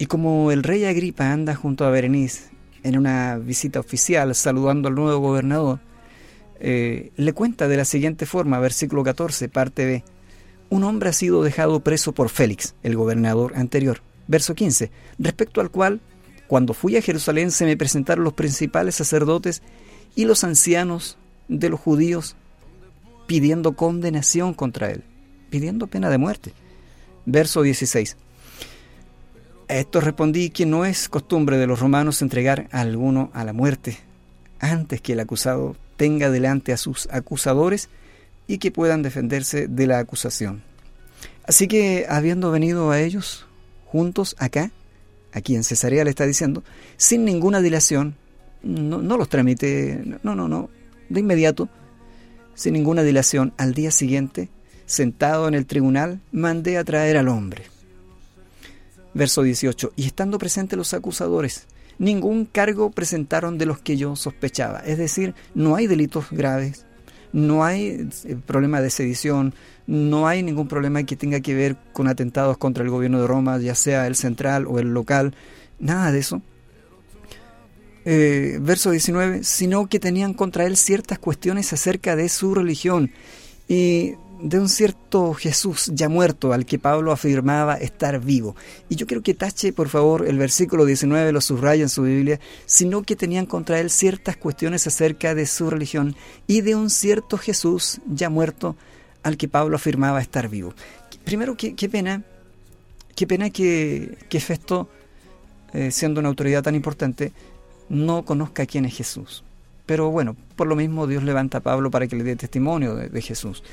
[0.00, 2.44] y como el rey Agripa anda junto a Berenice
[2.82, 5.78] en una visita oficial saludando al nuevo gobernador,
[6.58, 10.04] eh, le cuenta de la siguiente forma, versículo 14, parte B.
[10.70, 14.00] Un hombre ha sido dejado preso por Félix, el gobernador anterior.
[14.26, 16.00] Verso 15, respecto al cual,
[16.46, 19.62] cuando fui a Jerusalén se me presentaron los principales sacerdotes
[20.16, 22.36] y los ancianos de los judíos
[23.26, 25.04] pidiendo condenación contra él,
[25.50, 26.54] pidiendo pena de muerte.
[27.26, 28.16] Verso 16.
[29.70, 33.52] A esto respondí que no es costumbre de los romanos entregar a alguno a la
[33.52, 33.98] muerte
[34.58, 37.88] antes que el acusado tenga delante a sus acusadores
[38.48, 40.64] y que puedan defenderse de la acusación.
[41.44, 43.46] Así que habiendo venido a ellos
[43.86, 44.72] juntos acá,
[45.32, 46.64] aquí en Cesarea le está diciendo,
[46.96, 48.16] sin ninguna dilación,
[48.64, 50.68] no, no los tramite, no, no, no,
[51.10, 51.68] de inmediato,
[52.56, 54.48] sin ninguna dilación, al día siguiente,
[54.86, 57.69] sentado en el tribunal, mandé a traer al hombre.
[59.14, 59.92] Verso 18.
[59.96, 61.66] Y estando presentes los acusadores,
[61.98, 64.80] ningún cargo presentaron de los que yo sospechaba.
[64.80, 66.86] Es decir, no hay delitos graves,
[67.32, 69.54] no hay eh, problema de sedición,
[69.86, 73.58] no hay ningún problema que tenga que ver con atentados contra el gobierno de Roma,
[73.58, 75.34] ya sea el central o el local,
[75.78, 76.42] nada de eso.
[78.04, 83.12] Eh, verso 19, sino que tenían contra él ciertas cuestiones acerca de su religión
[83.68, 88.56] y de un cierto Jesús ya muerto al que Pablo afirmaba estar vivo.
[88.88, 92.40] Y yo quiero que tache, por favor, el versículo 19, lo subraya en su Biblia,
[92.66, 97.38] sino que tenían contra él ciertas cuestiones acerca de su religión y de un cierto
[97.38, 98.76] Jesús ya muerto
[99.22, 100.74] al que Pablo afirmaba estar vivo.
[101.24, 102.22] Primero, qué, pena,
[103.14, 104.88] qué pena que, que Festo,
[105.72, 107.32] eh, siendo una autoridad tan importante,
[107.88, 109.44] no conozca quién es Jesús.
[109.90, 113.22] Pero bueno, por lo mismo Dios levanta a Pablo para que le dé testimonio de,
[113.22, 113.64] Jesús.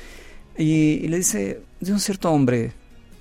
[0.58, 2.72] Y, le dice de un cierto hombre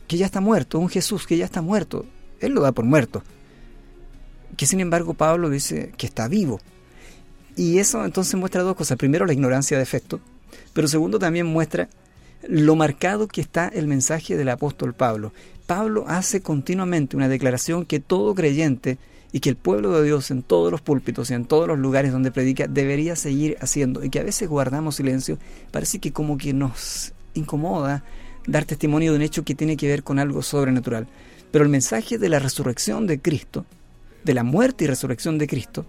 [0.07, 2.05] que ya está muerto, un Jesús que ya está muerto.
[2.39, 3.23] Él lo da por muerto.
[4.57, 6.59] Que sin embargo Pablo dice que está vivo.
[7.55, 8.97] Y eso entonces muestra dos cosas.
[8.97, 10.19] Primero, la ignorancia de efecto.
[10.73, 11.89] Pero segundo, también muestra
[12.47, 15.31] lo marcado que está el mensaje del apóstol Pablo.
[15.65, 18.97] Pablo hace continuamente una declaración que todo creyente
[19.31, 22.11] y que el pueblo de Dios en todos los púlpitos y en todos los lugares
[22.11, 25.37] donde predica debería seguir haciendo y que a veces guardamos silencio,
[25.71, 28.03] parece que como que nos incomoda
[28.47, 31.07] dar testimonio de un hecho que tiene que ver con algo sobrenatural.
[31.51, 33.65] Pero el mensaje de la resurrección de Cristo,
[34.23, 35.85] de la muerte y resurrección de Cristo,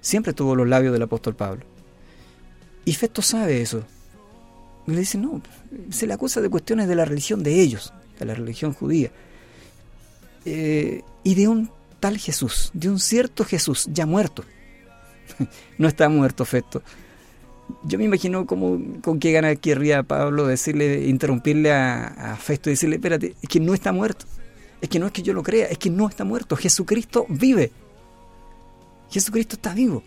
[0.00, 1.64] siempre tuvo los labios del apóstol Pablo.
[2.84, 3.84] Y Festo sabe eso.
[4.86, 5.42] Le dice, no,
[5.90, 9.10] se le acusa de cuestiones de la religión de ellos, de la religión judía.
[10.44, 14.44] Eh, y de un tal Jesús, de un cierto Jesús ya muerto.
[15.78, 16.82] no está muerto Festo.
[17.82, 22.74] Yo me imagino como, con qué gana querría Pablo decirle, interrumpirle a, a Festo y
[22.74, 24.26] decirle, espérate, es que no está muerto.
[24.80, 26.56] Es que no es que yo lo crea, es que no está muerto.
[26.56, 27.72] Jesucristo vive.
[29.10, 30.02] Jesucristo está vivo.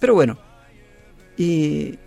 [0.00, 0.38] Pero bueno,
[1.36, 1.98] y,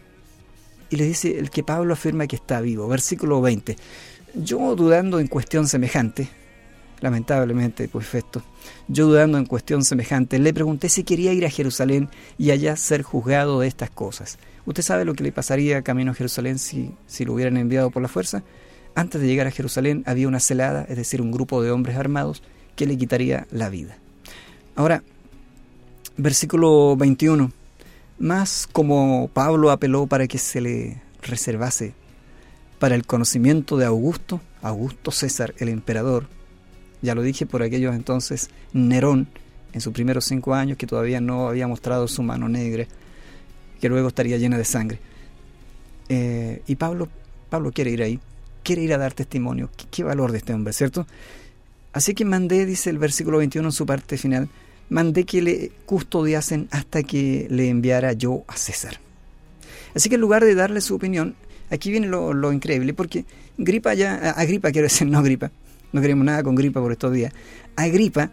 [0.90, 2.88] y le dice el que Pablo afirma que está vivo.
[2.88, 3.76] Versículo 20.
[4.36, 6.30] Yo dudando en cuestión semejante,
[7.02, 8.42] lamentablemente, pues Festo,
[8.88, 13.04] yo dudando en cuestión semejante, le pregunté si quería ir a Jerusalén y allá ser
[13.04, 14.38] juzgado de estas cosas.
[14.66, 18.02] ¿Usted sabe lo que le pasaría camino a Jerusalén si, si lo hubieran enviado por
[18.02, 18.44] la fuerza?
[18.96, 22.44] Antes de llegar a Jerusalén había una celada, es decir, un grupo de hombres armados
[22.76, 23.98] que le quitaría la vida.
[24.76, 25.04] Ahora,
[26.18, 27.52] versículo 21.
[28.20, 31.94] Más como Pablo apeló para que se le reservase
[32.80, 36.28] para el conocimiento de Augusto, Augusto César, el emperador,
[37.02, 39.28] ya lo dije por aquellos entonces, Nerón,
[39.74, 42.86] en sus primeros cinco años, que todavía no había mostrado su mano negra,
[43.80, 45.00] que luego estaría llena de sangre.
[46.10, 47.08] Eh, y Pablo,
[47.50, 48.20] Pablo quiere ir ahí,
[48.64, 49.70] quiere ir a dar testimonio.
[49.92, 51.08] ¿Qué, valor de este hombre, cierto?
[51.94, 54.50] Así que mandé, dice el versículo 21 en su parte final,
[54.90, 59.00] mandé que le custodiasen hasta que le enviara yo a César.
[59.96, 61.36] Así que en lugar de darle su opinión,
[61.70, 63.26] aquí viene lo, lo increíble, porque
[63.58, 65.52] Gripa ya, Agripa quiero decir, no Gripa,
[65.92, 67.34] no queremos nada con gripa por estos días.
[67.76, 68.32] Agripa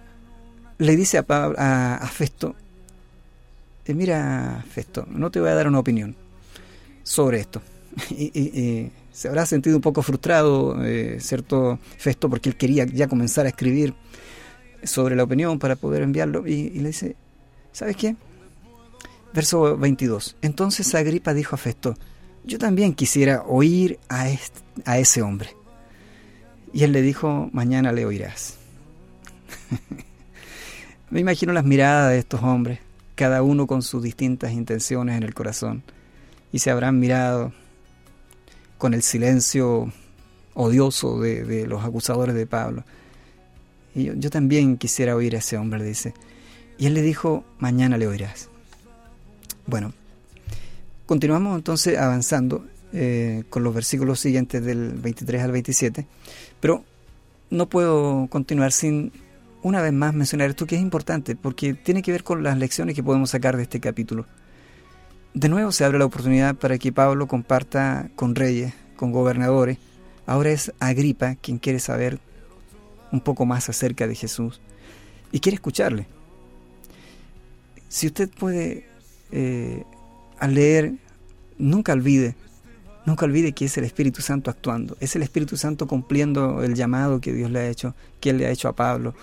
[0.78, 2.54] le dice a, a, Festo,
[3.84, 6.14] eh, mira Festo, no te voy a dar una opinión
[7.02, 7.62] sobre esto.
[8.10, 11.78] y, se habrá sentido un poco frustrado, eh, ¿cierto?
[11.96, 13.94] Festo, porque él quería ya comenzar a escribir
[14.82, 16.46] sobre la opinión para poder enviarlo.
[16.46, 17.16] Y, le dice,
[17.72, 18.14] ¿sabes qué?
[19.32, 20.36] Verso 22.
[20.42, 21.94] Entonces Agripa dijo a Festo,
[22.44, 24.26] yo también quisiera oír a,
[24.84, 25.55] a ese hombre.
[26.76, 28.56] Y él le dijo, mañana le oirás.
[31.10, 32.80] Me imagino las miradas de estos hombres,
[33.14, 35.82] cada uno con sus distintas intenciones en el corazón,
[36.52, 37.54] y se habrán mirado
[38.76, 39.90] con el silencio
[40.52, 42.84] odioso de, los acusadores de Pablo.
[43.94, 46.12] Y yo, yo, también quisiera oír a ese hombre, dice.
[46.76, 48.50] Y él le dijo, mañana le oirás.
[49.66, 49.94] Bueno,
[51.06, 56.06] continuamos entonces avanzando eh, con los versículos siguientes del 23 al 27,
[56.60, 56.84] pero
[57.50, 59.12] no puedo continuar sin
[59.62, 62.94] una vez más mencionar esto que es importante porque tiene que ver con las lecciones
[62.94, 64.26] que podemos sacar de este capítulo.
[65.34, 69.78] De nuevo se abre la oportunidad para que Pablo comparta con reyes, con gobernadores.
[70.24, 72.20] Ahora es Agripa quien quiere saber
[73.12, 74.60] un poco más acerca de Jesús
[75.32, 76.06] y quiere escucharle.
[77.88, 78.86] Si usted puede,
[79.32, 79.84] eh,
[80.38, 80.94] al leer,
[81.58, 82.34] nunca olvide
[83.06, 87.20] Nunca olvide que es el Espíritu Santo actuando, es el Espíritu Santo cumpliendo el llamado
[87.20, 89.14] que Dios le ha hecho, que Él le ha hecho a Pablo.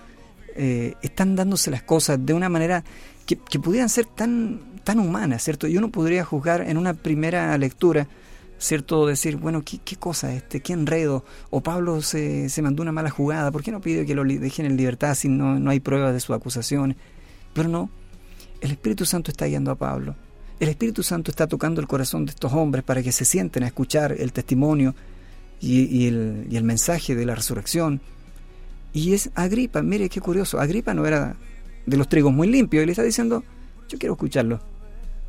[0.55, 2.85] Eh, están dándose las cosas de una manera
[3.25, 5.67] que, pudieran ser tan, tan humanas, ¿cierto?
[5.67, 8.07] Y uno podría juzgar en una primera lectura,
[8.57, 9.05] ¿cierto?
[9.05, 10.61] Decir, bueno, ¿qué, cosa este?
[10.61, 11.25] ¿Qué enredo?
[11.49, 14.65] O Pablo se, se, mandó una mala jugada, ¿por qué no pide que lo dejen
[14.65, 16.95] en libertad si no, no hay pruebas de su acusación?
[17.53, 17.89] Pero no,
[18.61, 20.15] el Espíritu Santo está guiando a Pablo.
[20.59, 23.67] El Espíritu Santo está tocando el corazón de estos hombres para que se sienten a
[23.67, 24.95] escuchar el testimonio
[25.59, 28.01] y, el, mensaje de la resurrección.
[28.93, 31.35] Y es Agripa, mire qué curioso, Agripa no era
[31.85, 33.43] de los trigos muy limpios y le está diciendo,
[33.89, 34.61] yo quiero escucharlo.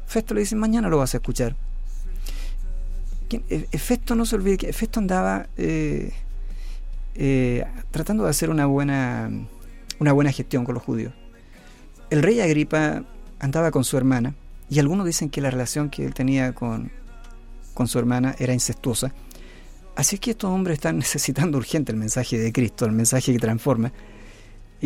[0.06, 1.56] Festo le dice, mañana lo vas a escuchar.
[3.30, 6.12] E, Festo no se olvide que Festo andaba eh,
[7.14, 9.30] eh, tratando de hacer una buena,
[9.98, 11.14] una buena gestión con los judíos.
[12.10, 13.02] El rey Agripa
[13.40, 14.34] andaba con su hermana
[14.74, 16.90] y algunos dicen que la relación que él tenía con,
[17.74, 19.14] con su hermana era incestuosa.
[19.94, 23.92] Así que estos hombres están necesitando urgente el mensaje de Cristo, el mensaje que transforma.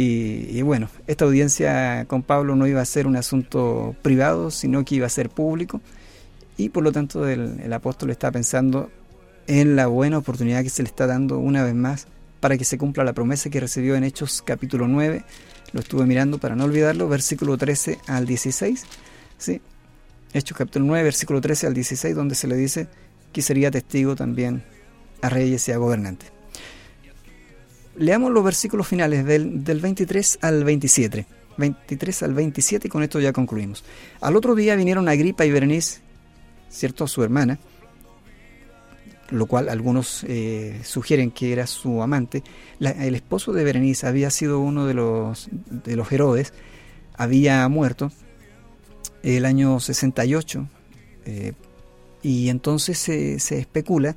[0.00, 4.94] Y, bueno, esta audiencia con Pablo no iba a ser un asunto privado, sino que
[4.94, 5.80] iba a ser público.
[6.56, 8.92] Y por lo tanto el, el apóstol está pensando
[9.48, 12.06] en la buena oportunidad que se le está dando una vez más
[12.38, 15.24] para que se cumpla la promesa que recibió en Hechos capítulo 9.
[15.72, 18.84] Lo estuve mirando para no olvidarlo, versículo 13 al 16
[19.38, 19.60] ¿sí?
[20.32, 22.86] Hechos capítulo 9, versículo 13 al 16, donde se le dice
[23.32, 24.62] que sería testigo también
[25.22, 26.30] a reyes y a gobernantes.
[27.96, 31.26] Leamos los versículos finales del, del 23 al 27.
[31.56, 33.84] 23 al 27 y con esto ya concluimos.
[34.20, 36.00] Al otro día vinieron Agripa y Berenice,
[36.68, 37.06] ¿cierto?
[37.08, 37.58] Su hermana,
[39.30, 42.44] lo cual algunos eh, sugieren que era su amante.
[42.80, 46.52] El esposo de Berenice había sido uno de los, de los Herodes,
[47.16, 48.12] había muerto
[49.22, 50.66] el año 68,
[51.26, 51.52] eh,
[52.22, 54.16] y entonces se, se especula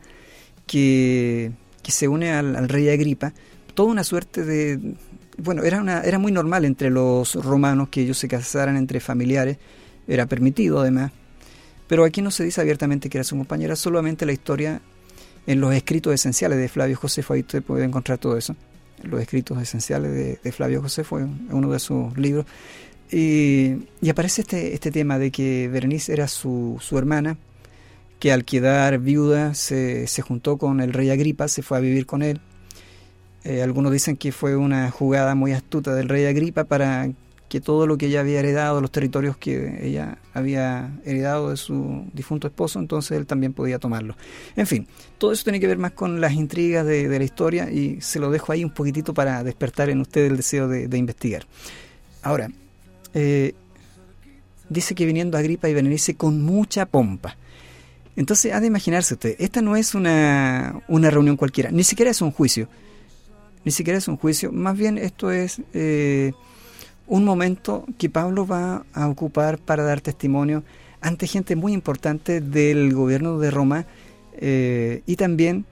[0.66, 1.52] que,
[1.84, 3.34] que, se une al, al, rey Agripa,
[3.74, 4.96] toda una suerte de...
[5.38, 9.58] Bueno, era, una, era muy normal entre los romanos que ellos se casaran entre familiares,
[10.08, 11.12] era permitido además,
[11.88, 14.82] pero aquí no se dice abiertamente que era su compañera, solamente la historia
[15.48, 18.56] en los escritos esenciales de Flavio Josefo, ahí usted puede encontrar todo eso,
[19.04, 22.46] los escritos esenciales de, de Flavio Josefo, uno de sus libros,
[23.12, 27.38] y, y, aparece este, este tema de que Berenice era su, su hermana,
[28.20, 32.06] que al quedar viuda se, se, juntó con el rey Agripa, se fue a vivir
[32.06, 32.40] con él.
[33.44, 37.10] Eh, algunos dicen que fue una jugada muy astuta del rey Agripa para
[37.50, 42.06] que todo lo que ella había heredado, los territorios que ella había heredado de su
[42.14, 44.16] difunto esposo, entonces él también podía tomarlo.
[44.56, 47.70] En fin, todo eso tiene que ver más con las intrigas de, de la historia
[47.70, 50.98] y se lo dejo ahí un poquitito para despertar en usted el deseo de, de
[50.98, 51.46] investigar.
[52.22, 52.50] Ahora,
[53.14, 53.54] eh,
[54.70, 57.38] dice que viniendo Agripa y Berenice con mucha pompa.
[58.16, 62.22] Entonces, ha de imaginarse usted, esta no es una, una reunión cualquiera, ni siquiera es
[62.22, 62.68] un juicio,
[63.64, 66.34] ni siquiera es un juicio, más bien esto es eh,
[67.08, 70.64] un momento que Pablo va a ocupar para dar testimonio
[71.00, 73.86] ante gente muy importante del gobierno de Roma
[74.34, 75.66] eh, y también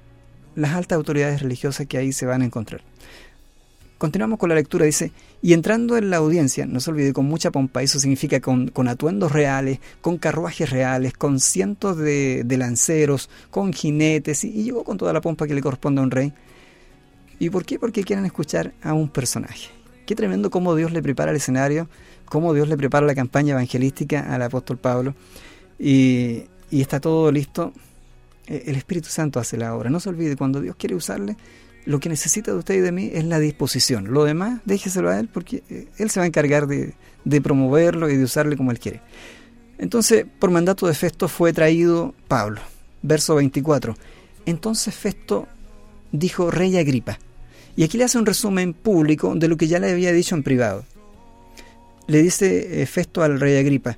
[0.55, 2.81] las altas autoridades religiosas que ahí se van a encontrar.
[3.97, 7.49] Continuamos con la lectura, dice, y entrando en la audiencia, no se olvide, con mucha
[7.49, 13.29] pompa, eso significa con, con atuendos reales, con carruajes reales, con cientos de, de lanceros,
[13.49, 16.33] con jinetes, y, y, llegó con toda la pompa que le corresponde a un rey.
[17.39, 17.79] ¿Y por qué?
[17.79, 19.69] Porque quieren escuchar a un personaje.
[20.05, 21.87] Qué tremendo cómo Dios le prepara el escenario,
[22.25, 25.15] cómo Dios le prepara la campaña evangelística al apóstol Pablo,
[25.79, 27.71] y, y está todo listo.
[28.45, 29.89] E, el Espíritu Santo hace la obra.
[29.89, 31.37] No se olvide, cuando Dios quiere usarle,
[31.89, 34.13] lo que necesita de usted y de mí es la disposición.
[34.13, 36.93] Lo demás, déjeselo a Él porque eh, Él se va a encargar de,
[37.25, 39.01] de promoverlo y de usarle como Él quiere.
[39.79, 42.61] Entonces, por mandato de Festo fue traído Pablo.
[43.01, 43.95] Verso 24.
[44.45, 45.47] Entonces Festo
[46.11, 47.17] dijo, Rey Agripa.
[47.75, 50.43] Y aquí le hace un resumen público de lo que ya le había dicho en
[50.43, 50.85] privado.
[52.05, 53.97] Le dice eh, Festo al Rey Agripa,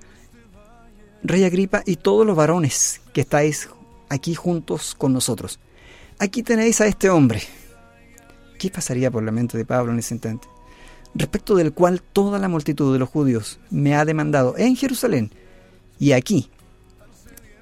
[1.23, 3.67] Rey Agripa y todos los varones que estáis
[4.07, 5.59] aquí juntos con nosotros.
[6.19, 7.41] Aquí tenéis a este hombre,
[8.62, 10.47] ¿Qué pasaría por la mente de Pablo en ese instante?
[11.16, 15.32] Respecto del cual toda la multitud de los judíos me ha demandado en Jerusalén
[15.97, 16.47] y aquí,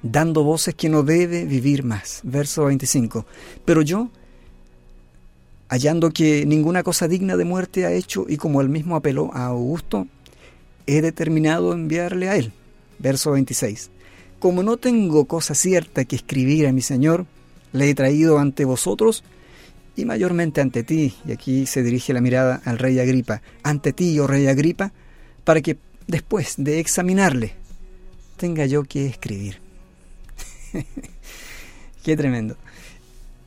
[0.04, 2.20] dando voces que no debe vivir más.
[2.24, 3.26] Verso 25.
[3.64, 4.10] Pero yo,
[5.70, 9.46] hallando que ninguna cosa digna de muerte ha hecho y como él mismo apeló a
[9.46, 10.06] Augusto,
[10.86, 12.52] he determinado enviarle a él.
[12.98, 13.90] Verso 26.
[14.40, 17.26] Como no tengo cosa cierta que escribir a mi Señor,
[17.72, 19.24] le he traído ante vosotros
[20.00, 24.20] y mayormente ante ti, y aquí se dirige la mirada al rey Agripa, ante ti,
[24.20, 24.92] oh rey Agripa,
[25.44, 25.78] para que
[26.08, 27.54] después de examinarle,
[28.38, 29.60] tenga yo que escribir.
[32.04, 32.56] Qué tremendo.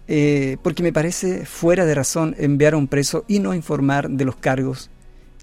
[0.08, 4.24] Eh, porque me parece fuera de razón enviar a un preso y no informar de
[4.24, 4.90] los cargos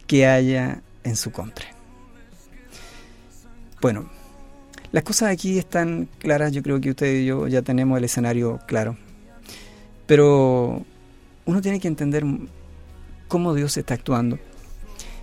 [0.05, 1.66] que haya en su contra.
[3.82, 4.10] Bueno,
[4.91, 8.60] las cosas aquí están claras, yo creo que usted y yo ya tenemos el escenario
[8.68, 8.97] claro.
[10.05, 10.86] Pero
[11.49, 12.23] uno tiene que entender
[13.27, 14.37] cómo Dios está actuando.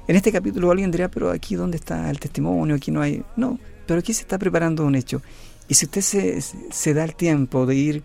[0.08, 3.22] En este capítulo alguien dirá, pero aquí dónde está el testimonio, aquí no hay...
[3.36, 5.22] No, pero aquí se está preparando un hecho.
[5.68, 8.02] Y si usted se, se da el tiempo de ir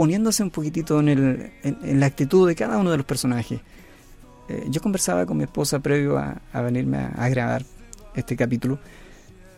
[0.00, 3.60] poniéndose un poquitito en, el, en, la actitud de cada uno de los personajes.
[4.48, 7.66] Eh, yo conversaba con mi esposa previo a, venirme a grabar
[8.14, 8.78] este capítulo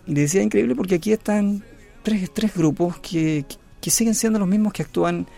[0.05, 1.63] y decía increíble porque aquí están
[2.03, 3.45] tres, tres grupos que,
[3.81, 5.29] que, siguen siendo los mismos que actúan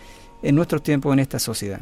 [0.41, 1.81] en nuestros tiempos en esta sociedad.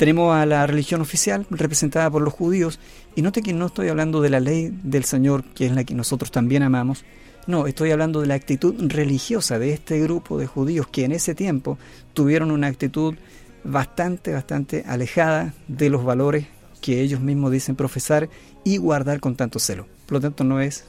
[0.00, 2.80] Tenemos a la religión oficial representada por los judíos
[3.14, 5.92] y note que no estoy hablando de la ley del Señor, que es la que
[5.92, 7.04] nosotros también amamos.
[7.46, 11.34] No, estoy hablando de la actitud religiosa de este grupo de judíos que en ese
[11.34, 11.76] tiempo
[12.14, 13.14] tuvieron una actitud
[13.62, 16.46] bastante, bastante alejada de los valores
[16.80, 18.30] que ellos mismos dicen profesar
[18.64, 19.86] y guardar con tanto celo.
[20.06, 20.86] Por lo tanto, no es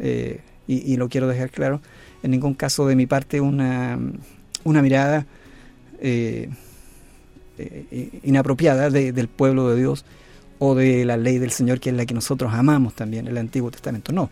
[0.00, 1.80] eh, y, lo quiero dejar claro,
[2.24, 4.00] en ningún caso de mi parte una,
[4.64, 5.26] una mirada
[6.00, 6.50] eh,
[7.58, 10.04] eh, inapropiada del pueblo de Dios
[10.58, 13.70] o de la ley del Señor, que es la que nosotros amamos también, el Antiguo
[13.70, 14.12] Testamento.
[14.12, 14.30] No,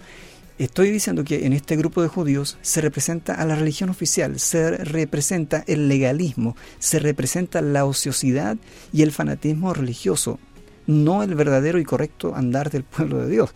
[0.59, 4.79] estoy diciendo que en este grupo de judíos se representa a la religión oficial, se
[4.79, 8.57] representa el legalismo, se representa la ociosidad
[8.93, 10.39] y el fanatismo religioso,
[10.87, 13.51] no el verdadero y correcto andar del pueblo de Dios.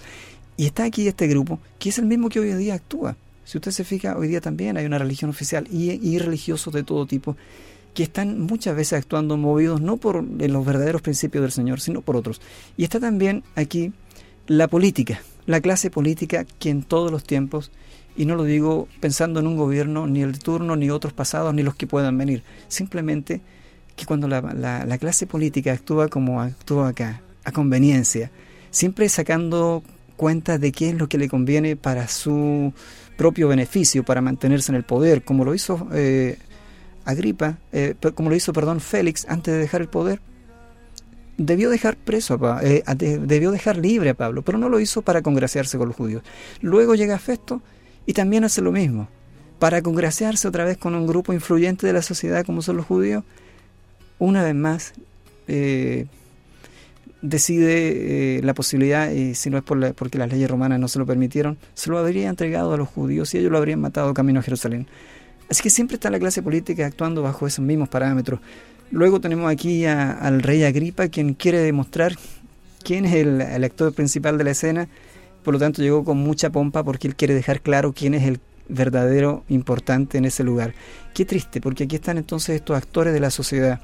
[0.56, 3.16] Y está aquí este grupo, que es el mismo que hoy en día actúa.
[3.44, 7.06] Si usted se fija, hoy día también hay una religión oficial y, religiosos de todo
[7.06, 7.36] tipo
[7.98, 12.14] que están muchas veces actuando movidos no por los verdaderos principios del Señor, sino por
[12.14, 12.40] otros.
[12.76, 13.92] Y está también aquí
[14.46, 17.72] la política, la clase política que en todos los tiempos,
[18.16, 21.64] y no lo digo pensando en un gobierno, ni el turno, ni otros pasados, ni
[21.64, 23.40] los que puedan venir, simplemente
[23.96, 28.30] que cuando la, la clase política actúa como actúa acá, a conveniencia,
[28.70, 29.82] siempre sacando
[30.16, 32.72] cuenta de qué es lo que le conviene para su
[33.16, 36.38] propio beneficio, para mantenerse en el poder, como lo hizo eh,
[37.08, 40.20] Agripa, eh, como lo hizo, perdón, Félix antes de dejar el poder.
[41.36, 45.22] Debió dejar preso a eh, debió dejar libre a Pablo, pero no lo hizo para
[45.22, 46.22] congraciarse con los judíos.
[46.60, 47.62] Luego llega Festo
[48.06, 49.08] y también hace lo mismo,
[49.58, 53.24] para congraciarse otra vez con un grupo influyente de la sociedad como son los judíos.
[54.18, 54.92] Una vez más,
[57.22, 60.98] decide eh, la posibilidad, y si no es por porque las leyes romanas no se
[60.98, 64.40] lo permitieron, se lo habría entregado a los judíos y ellos lo habrían matado camino
[64.40, 64.86] a Jerusalén.
[65.50, 68.40] Así que siempre está la clase política actuando bajo esos mismos parámetros.
[68.90, 72.16] Luego tenemos aquí al rey Agripa, quien quiere demostrar
[72.82, 74.88] quién es el, el, actor principal de la escena.
[75.42, 78.40] Por lo tanto, llegó con mucha pompa porque él quiere dejar claro quién es el
[78.68, 80.74] verdadero importante en ese lugar.
[81.14, 83.80] Qué triste, porque aquí están entonces estos actores de la sociedad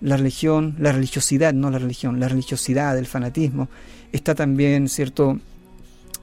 [0.00, 3.68] la religión, la religiosidad, no la religión, la religiosidad, el fanatismo,
[4.12, 5.38] está también, ¿cierto?,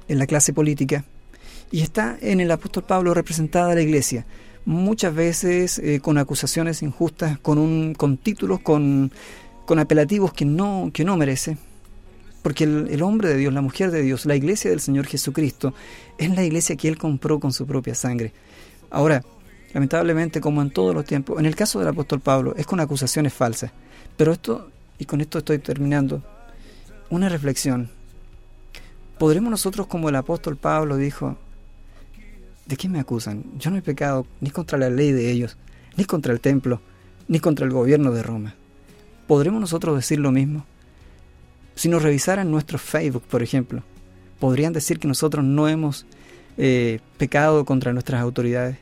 [0.08, 1.06] en la clase política
[1.72, 4.26] y está en el apóstol Pablo representada la iglesia,
[4.66, 9.12] muchas veces eh, con acusaciones injustas, con, un, con títulos, con,
[9.66, 11.58] con apelativos que no, que no merece.
[12.42, 15.74] Porque el, el, hombre de Dios, la mujer de Dios, la iglesia del Señor Jesucristo,
[16.18, 18.34] es la iglesia que Él compró con su propia sangre.
[18.90, 19.24] Ahora,
[19.74, 23.34] lamentablemente, como en todos los tiempos, en el caso del apóstol Pablo, es con acusaciones
[23.34, 23.72] falsas.
[24.18, 26.22] Pero esto, y con esto estoy terminando,
[27.10, 27.90] una reflexión.
[29.18, 31.38] ¿Podremos nosotros, como el apóstol Pablo dijo,
[32.66, 33.44] ¿de qué me acusan?
[33.58, 35.58] Yo no he pecado ni contra la ley de ellos,
[35.98, 36.82] ni contra el templo,
[37.28, 38.56] ni contra el gobierno de Roma.
[39.28, 40.66] ¿Podremos nosotros decir lo mismo?
[41.76, 43.84] Si nos revisaran nuestro Facebook, por ejemplo,
[44.40, 46.06] podrían decir que nosotros no hemos
[46.58, 48.78] eh, pecado contra nuestras autoridades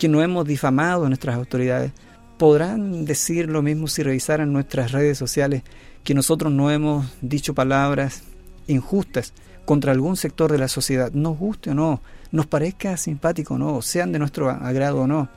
[0.00, 1.92] que no hemos difamado a nuestras autoridades.
[2.38, 5.62] Podrán decir lo mismo si revisaran nuestras redes sociales,
[6.02, 8.22] que nosotros no hemos dicho palabras
[8.66, 9.34] injustas
[9.66, 12.00] contra algún sector de la sociedad, nos guste o no,
[12.32, 15.28] nos parezca simpático o no, sean de nuestro agrado o no.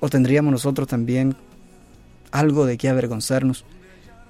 [0.00, 1.36] ¿O tendríamos nosotros también
[2.30, 3.64] algo de qué avergonzarnos?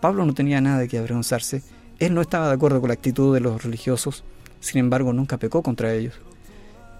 [0.01, 1.63] Pablo no tenía nada de qué avergonzarse.
[1.99, 4.25] Él no estaba de acuerdo con la actitud de los religiosos,
[4.61, 6.15] sin embargo nunca pecó contra ellos.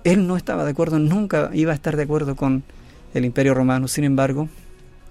[0.05, 2.63] Él no estaba de acuerdo, nunca iba a estar de acuerdo con
[3.15, 3.89] el imperio romano.
[3.89, 4.49] Sin embargo,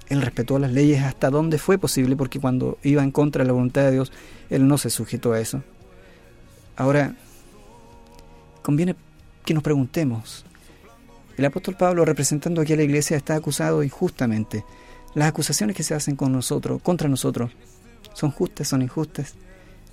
[0.10, 3.54] él respetó las leyes hasta donde fue posible, porque cuando iba en contra de la
[3.54, 4.12] voluntad de Dios,
[4.50, 5.64] él no se sujetó a eso.
[6.76, 7.16] Ahora,
[8.72, 8.96] conviene
[9.46, 10.46] que nos preguntemos.
[11.38, 14.64] El apóstol Pablo, representando aquí a la iglesia, está acusado injustamente.
[15.14, 17.52] Las acusaciones que se hacen con nosotros, contra nosotros,
[18.14, 19.36] son justas, son injustas.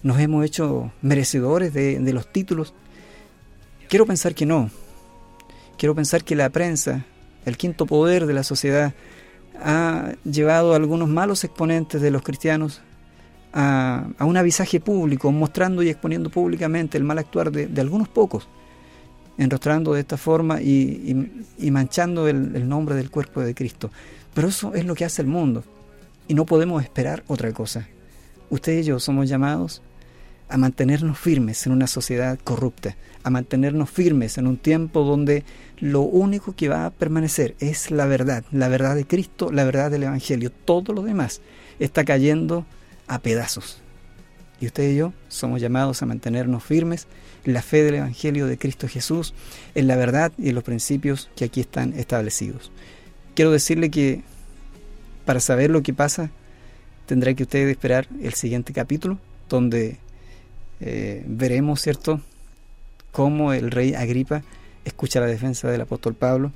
[0.03, 2.73] Nos hemos hecho merecedores de, los títulos.
[3.89, 4.71] Quiero pensar que no,
[5.77, 7.05] Quiero pensar que la prensa
[7.45, 8.95] el quinto poder de la sociedad,
[9.61, 12.81] ha llevado a algunos malos exponentes de los cristianos
[13.53, 18.49] a, un avisaje público, mostrando y exponiendo públicamente el mal actuar de, algunos pocos,
[19.39, 21.33] enrostrando de esta forma y,
[21.71, 23.91] manchando el, nombre del cuerpo de Cristo.
[24.35, 25.65] Pero eso es lo que hace el mundo
[26.27, 27.89] y no podemos esperar otra cosa.
[28.51, 29.81] Usted y yo somos llamados
[30.49, 35.45] a mantenernos firmes en una sociedad corrupta, a mantenernos firmes en un tiempo donde
[35.79, 39.91] lo único que va a permanecer es la verdad, la verdad de Cristo, la verdad
[39.91, 40.51] del Evangelio.
[40.51, 41.43] Todo lo demás
[41.79, 42.67] está cayendo
[43.07, 43.83] a pedazos.
[44.61, 47.07] Y usted y yo somos llamados a mantenernos firmes
[47.45, 49.35] la fe del Evangelio de Cristo Jesús,
[49.75, 52.71] en la verdad y en los principios que aquí están establecidos.
[53.35, 54.23] Quiero decirle que
[55.25, 56.31] para saber lo que pasa,
[57.07, 59.19] tendrá que usted esperar el siguiente capítulo,
[59.49, 59.99] donde
[60.81, 62.21] eh, veremos, ¿cierto?,
[63.13, 64.43] cómo el rey Agripa
[64.85, 66.53] escucha la defensa del apóstol Pablo.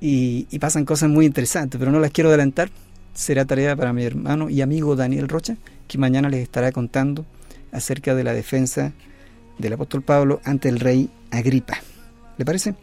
[0.00, 2.70] Y, y, pasan cosas muy interesantes, pero no las quiero adelantar.
[3.14, 5.56] Será tarea para mi hermano y amigo Daniel Rocha,
[5.88, 7.24] que mañana les estará contando
[7.72, 8.92] acerca de la defensa
[9.58, 11.78] del apóstol Pablo ante el rey Agripa.
[12.36, 12.74] ¿Le parece?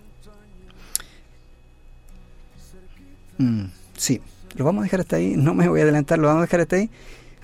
[3.38, 3.66] Mm,
[3.98, 4.22] sí,
[4.56, 5.34] lo vamos a dejar hasta ahí.
[5.38, 6.90] No me voy a adelantar, lo vamos a dejar hasta ahí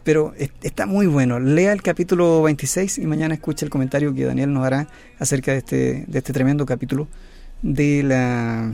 [0.08, 1.38] pero está muy bueno.
[1.38, 4.88] Lea el capítulo 26 y mañana escucha el comentario que Daniel nos hará
[5.20, 7.10] acerca de este, de este tremendo capítulo
[7.62, 8.74] de la,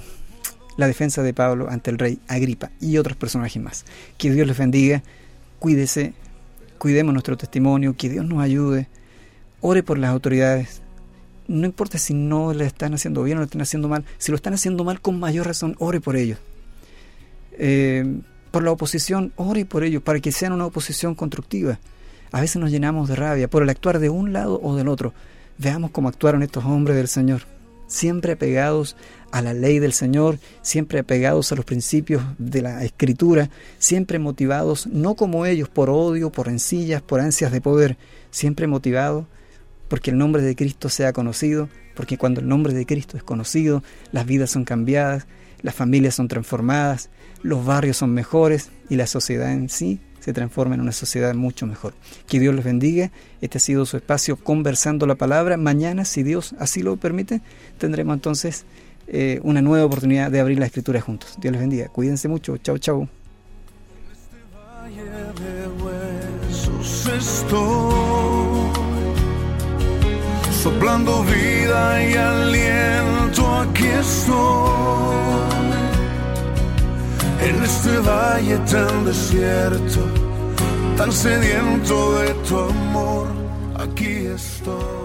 [0.78, 3.84] la defensa de Pablo ante el rey Agripa y otros personajes más.
[4.20, 5.02] Que Dios les bendiga,
[5.58, 6.14] cuídese,
[6.78, 8.88] cuidemos nuestro testimonio, que Dios nos ayude,
[9.64, 10.82] ore por las autoridades.
[11.48, 14.36] No importa si no le están haciendo bien o lo están haciendo mal, si lo
[14.36, 16.38] están haciendo mal con mayor razón, ore por ellos.
[17.54, 18.20] Eh,
[18.52, 21.80] por la oposición, ore por ellos para que sean una oposición constructiva.
[22.32, 25.14] A veces nos llenamos de rabia por el actuar de un lado o del otro.
[25.58, 27.44] Veamos cómo actuaron estos hombres del Señor,
[27.88, 28.96] siempre apegados
[29.32, 33.50] a la ley del Señor, siempre apegados a los principios de la Escritura,
[33.80, 37.98] siempre motivados, no como ellos, por odio, por rencillas, por ansias de poder,
[38.30, 39.26] siempre motivados
[39.94, 43.84] porque el nombre de Cristo sea conocido, porque cuando el nombre de Cristo es conocido,
[44.12, 45.28] las vidas son cambiadas,
[45.62, 47.12] las familias son transformadas,
[47.44, 51.68] los barrios son mejores y la sociedad en sí se transforma en una sociedad mucho
[51.68, 51.94] mejor.
[52.26, 53.12] Que Dios les bendiga.
[53.40, 55.58] Este ha sido su espacio conversando la palabra.
[55.58, 57.42] Mañana, si Dios así lo permite,
[57.78, 58.66] tendremos entonces
[59.06, 61.36] eh, una nueva oportunidad de abrir la escritura juntos.
[61.40, 61.90] Dios les bendiga.
[61.90, 62.58] Cuídense mucho.
[62.58, 63.08] Chao, chao.
[70.64, 75.44] Soplando vida y aliento, aquí estoy
[77.48, 80.02] en este valle tan desierto,
[80.96, 83.28] tan sediento de tu amor,
[83.78, 85.03] aquí estoy.